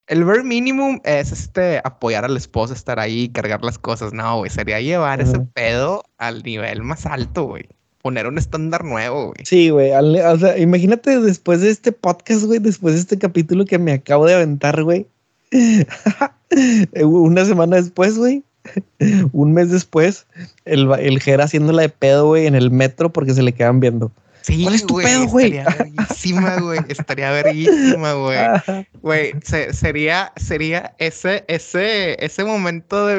[0.08, 4.12] el ver minimum es este apoyar a la esposa, estar ahí, cargar las cosas.
[4.12, 7.70] No, güey, sería llevar ese pedo al nivel más alto, güey.
[8.04, 9.44] Poner un estándar nuevo, güey.
[9.44, 9.92] Sí, güey.
[9.92, 14.28] O sea, imagínate después de este podcast, güey, después de este capítulo que me acabo
[14.28, 15.08] de aventar, güey.
[17.02, 18.44] Una semana después, güey
[19.32, 20.26] un mes después,
[20.66, 24.12] el, el Jera haciéndola de pedo, güey, en el metro porque se le quedan viendo.
[24.42, 25.58] Sí, ¿Cuál es tu pedo, güey?
[25.58, 26.80] Estaría verguísima, güey.
[26.90, 28.38] Estaría verguísima, güey.
[29.02, 29.34] Güey,
[29.72, 33.18] sería, sería ese, ese, ese momento de,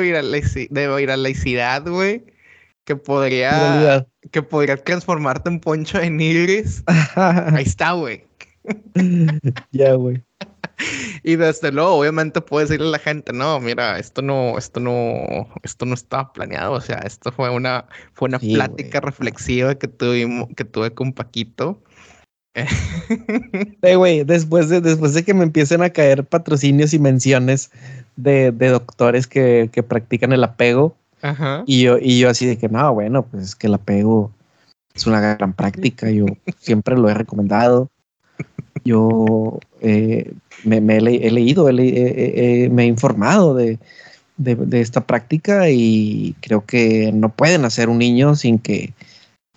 [0.70, 2.24] de viralicidad, güey,
[2.84, 6.82] que podría, que podría transformarte en poncho en iris.
[7.16, 8.24] Ahí está, güey.
[9.72, 10.22] ya, güey.
[11.22, 15.48] y desde luego, obviamente puedes decirle a la gente, no, mira, esto no, esto no,
[15.62, 16.72] esto no estaba planeado.
[16.72, 21.82] O sea, esto fue una, fue una plática reflexiva que tuvimos, que tuve con Paquito.
[23.82, 27.70] Eh, güey, después de, después de que me empiecen a caer patrocinios y menciones
[28.16, 30.96] de, doctores que, que, practican el apego.
[31.66, 34.30] Y yo, y yo así de que no, bueno, pues es que el apego
[34.94, 36.10] es una gran práctica.
[36.10, 36.26] Yo
[36.58, 37.90] siempre lo he recomendado.
[38.84, 40.32] Yo eh,
[40.64, 43.78] me, he, leído, me he informado de,
[44.72, 48.92] esta práctica y creo que no pueden hacer un niño sin que,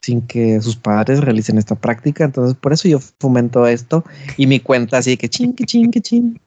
[0.01, 2.23] sin que sus padres realicen esta práctica.
[2.23, 4.03] Entonces, por eso yo fomento esto
[4.37, 6.39] y mi cuenta así que ching, que ching, que ching.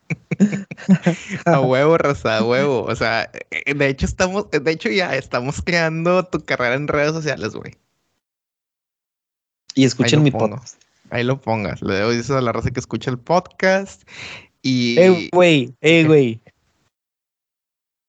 [1.44, 2.84] a huevo, raza, a huevo.
[2.84, 7.12] O sea, eh, de hecho, estamos, de hecho, ya estamos creando tu carrera en redes
[7.12, 7.76] sociales, güey.
[9.74, 10.82] Y escuchen mi podcast.
[11.10, 11.82] Ahí lo pongas.
[11.82, 14.08] Le decir a la raza que escucha el podcast.
[14.62, 14.98] Y.
[14.98, 16.40] Eh, güey, eh, güey.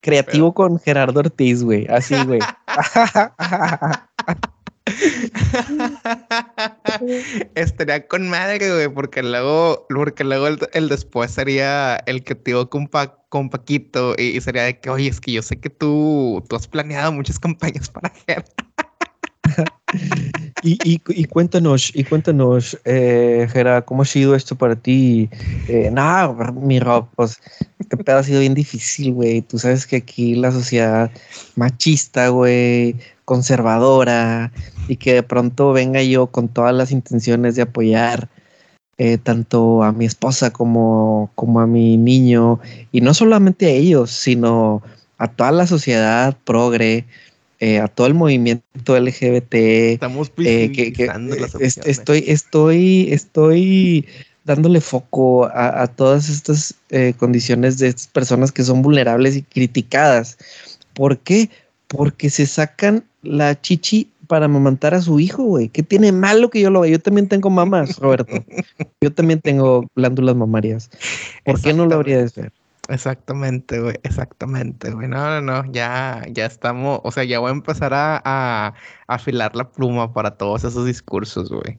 [0.01, 1.87] Creativo con Gerardo Ortiz, güey.
[1.87, 2.39] Así, güey.
[7.55, 12.89] Estaría con madre, güey, porque luego, porque luego el, después sería el creativo con,
[13.29, 16.67] con Paquito y, sería de que, oye, es que yo sé que tú, tú has
[16.67, 18.51] planeado muchas campañas para Gerardo.
[20.63, 23.47] y, cuéntanos, y cuéntanos, eh,
[23.86, 25.29] ¿cómo ha sido esto para ti?
[25.67, 27.39] Eh, no, mi Rob, pues,
[27.79, 29.41] este pedo ha sido bien difícil, güey.
[29.41, 31.11] Tú sabes que aquí la sociedad
[31.55, 32.95] machista, güey,
[33.32, 34.51] conservadora,
[34.89, 38.27] y que de pronto venga yo con todas las intenciones de apoyar
[38.97, 42.59] eh, tanto a mi esposa como, como a mi niño,
[42.91, 44.84] y no solamente a ellos, sino
[45.17, 47.05] a toda la sociedad progre,
[47.61, 49.53] eh, a todo el movimiento LGBT.
[49.53, 51.09] Estamos eh, que,
[51.86, 54.07] estoy, estoy, estoy
[54.43, 60.38] dándole foco a, todas estas eh, condiciones de estas personas que son vulnerables y criticadas.
[60.93, 61.49] ¿Por qué?
[61.88, 65.67] Porque se sacan la chichi para amamantar a su hijo, güey.
[65.67, 66.91] ¿Qué tiene malo que yo lo vea?
[66.91, 68.45] Yo también tengo mamás, Roberto.
[69.01, 70.89] Yo también tengo glándulas mamarias.
[71.43, 72.53] ¿Por qué no lo habría de ser?
[72.88, 75.07] Exactamente, güey, exactamente, güey.
[75.07, 78.74] No, no, no, ya, ya estamos, o sea, ya voy a empezar a,
[79.07, 81.78] afilar la pluma para todos esos discursos, güey.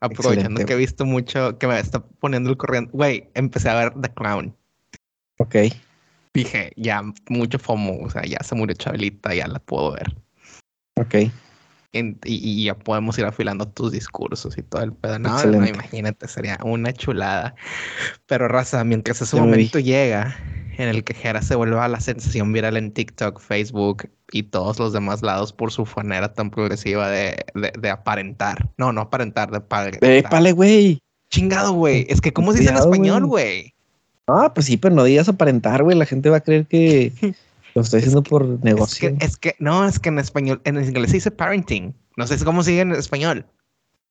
[0.00, 2.90] Aprovechando que he visto mucho, que me está poniendo el corriente.
[2.92, 4.54] Güey, empecé a ver The Clown.
[5.38, 5.56] Ok.
[6.34, 10.14] Dije, ya, mucho FOMO, o sea, ya se murió Chabelita, ya la puedo ver.
[11.00, 11.16] Ok
[12.24, 15.18] y, ya podemos ir afilando tus discursos y todo el pedo.
[15.18, 17.54] No, no, imagínate, sería una chulada.
[18.26, 20.36] Pero raza, mientras ese momento llega
[20.78, 24.92] en el que Jera se vuelva la sensación viral en TikTok, Facebook y todos los
[24.92, 27.44] demás lados por su manera tan progresiva de,
[27.90, 28.68] aparentar.
[28.76, 29.98] No, no aparentar, de padre.
[30.02, 31.00] Épale, güey.
[31.30, 32.06] Chingado, güey.
[32.08, 33.72] Es que, ¿cómo se dice en español, güey?
[34.28, 35.96] Ah, pues sí, pero no digas aparentar, güey.
[35.96, 37.12] La gente va a creer que
[37.76, 39.14] Lo estoy haciendo por negocio.
[39.20, 41.94] Es que, no, es que en español, en inglés se dice parenting.
[42.16, 43.44] No sé cómo sigue en español.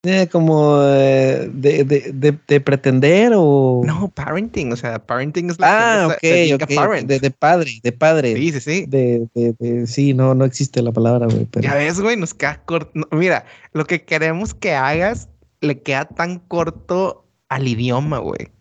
[0.04, 1.50] Eh, como de,
[1.84, 3.82] de, de, pretender o.
[3.84, 4.72] No, parenting.
[4.72, 6.04] O sea, parenting es la.
[6.04, 8.36] Ah, ok, De, padre, de padre.
[8.36, 8.86] Sí, sí, sí.
[8.86, 11.48] De, sí, no, no existe la palabra, güey.
[11.60, 12.92] Ya ves, güey, nos queda corto.
[13.10, 15.28] mira, lo que queremos que hagas
[15.62, 18.52] le queda tan corto al idioma, güey.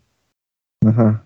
[0.86, 1.23] Ajá.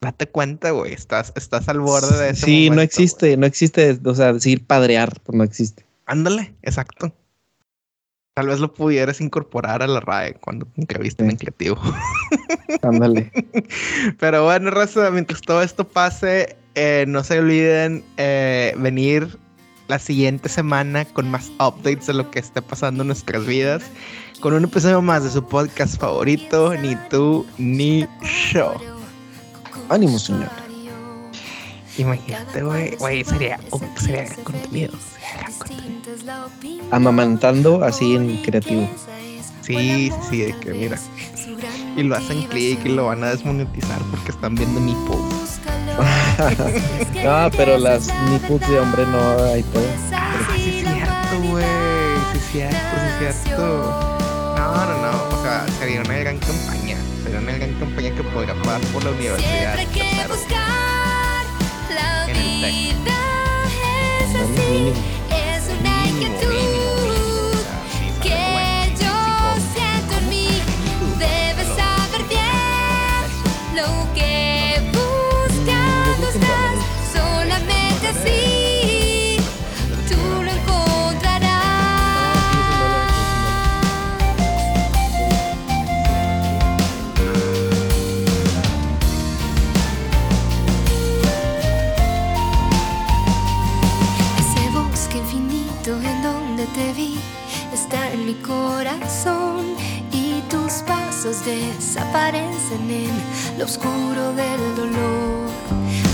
[0.00, 2.46] Date cuenta, güey, estás, estás al borde de eso.
[2.46, 5.84] Sí, no existe, no existe, o sea, decir padrear, pues no existe.
[6.06, 7.12] Ándale, exacto.
[8.34, 11.76] Tal vez lo pudieras incorporar a la RAE cuando te viste en creativo.
[12.82, 13.32] Ándale.
[14.20, 19.36] Pero bueno, Raza, mientras todo esto pase, eh, no se olviden eh, venir
[19.88, 23.82] la siguiente semana con más updates de lo que esté pasando en nuestras vidas.
[24.38, 28.06] Con un episodio más de su podcast favorito, Ni tú ni
[28.52, 28.97] yo.
[29.88, 30.50] Ánimo, señor.
[31.96, 33.58] Imagínate, güey, güey, sería,
[33.96, 34.92] sería gran contenido.
[34.92, 36.84] Sería gran contenido.
[36.90, 38.88] Amamantando así en creativo.
[39.62, 40.98] Sí, sí, de que mira.
[41.96, 45.64] Y lo hacen clic y lo van a desmonetizar porque están viendo mi post.
[47.24, 49.82] no, pero las nipples de hombre no hay todo.
[50.12, 51.64] Ah, sí, es cierto, güey.
[52.32, 52.76] Sí, es cierto,
[53.18, 53.64] sí, es cierto.
[54.56, 55.36] No, no, no.
[55.36, 56.97] O sea, sería una gran campaña
[57.28, 59.74] sería una gran compañía que pagar por la universidad.
[59.76, 61.44] Siempre que buscar
[61.94, 63.18] la vida
[64.22, 64.92] es así,
[65.30, 66.77] es una inquietud
[103.58, 105.50] lo oscuro del dolor.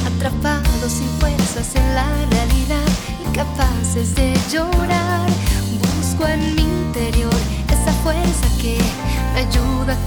[0.06, 2.88] Atrapados sin fuerzas en la realidad,
[3.26, 5.28] incapaces de llorar,
[5.82, 7.34] busco en mi interior
[7.68, 8.78] esa fuerza que
[9.34, 10.06] me ayuda a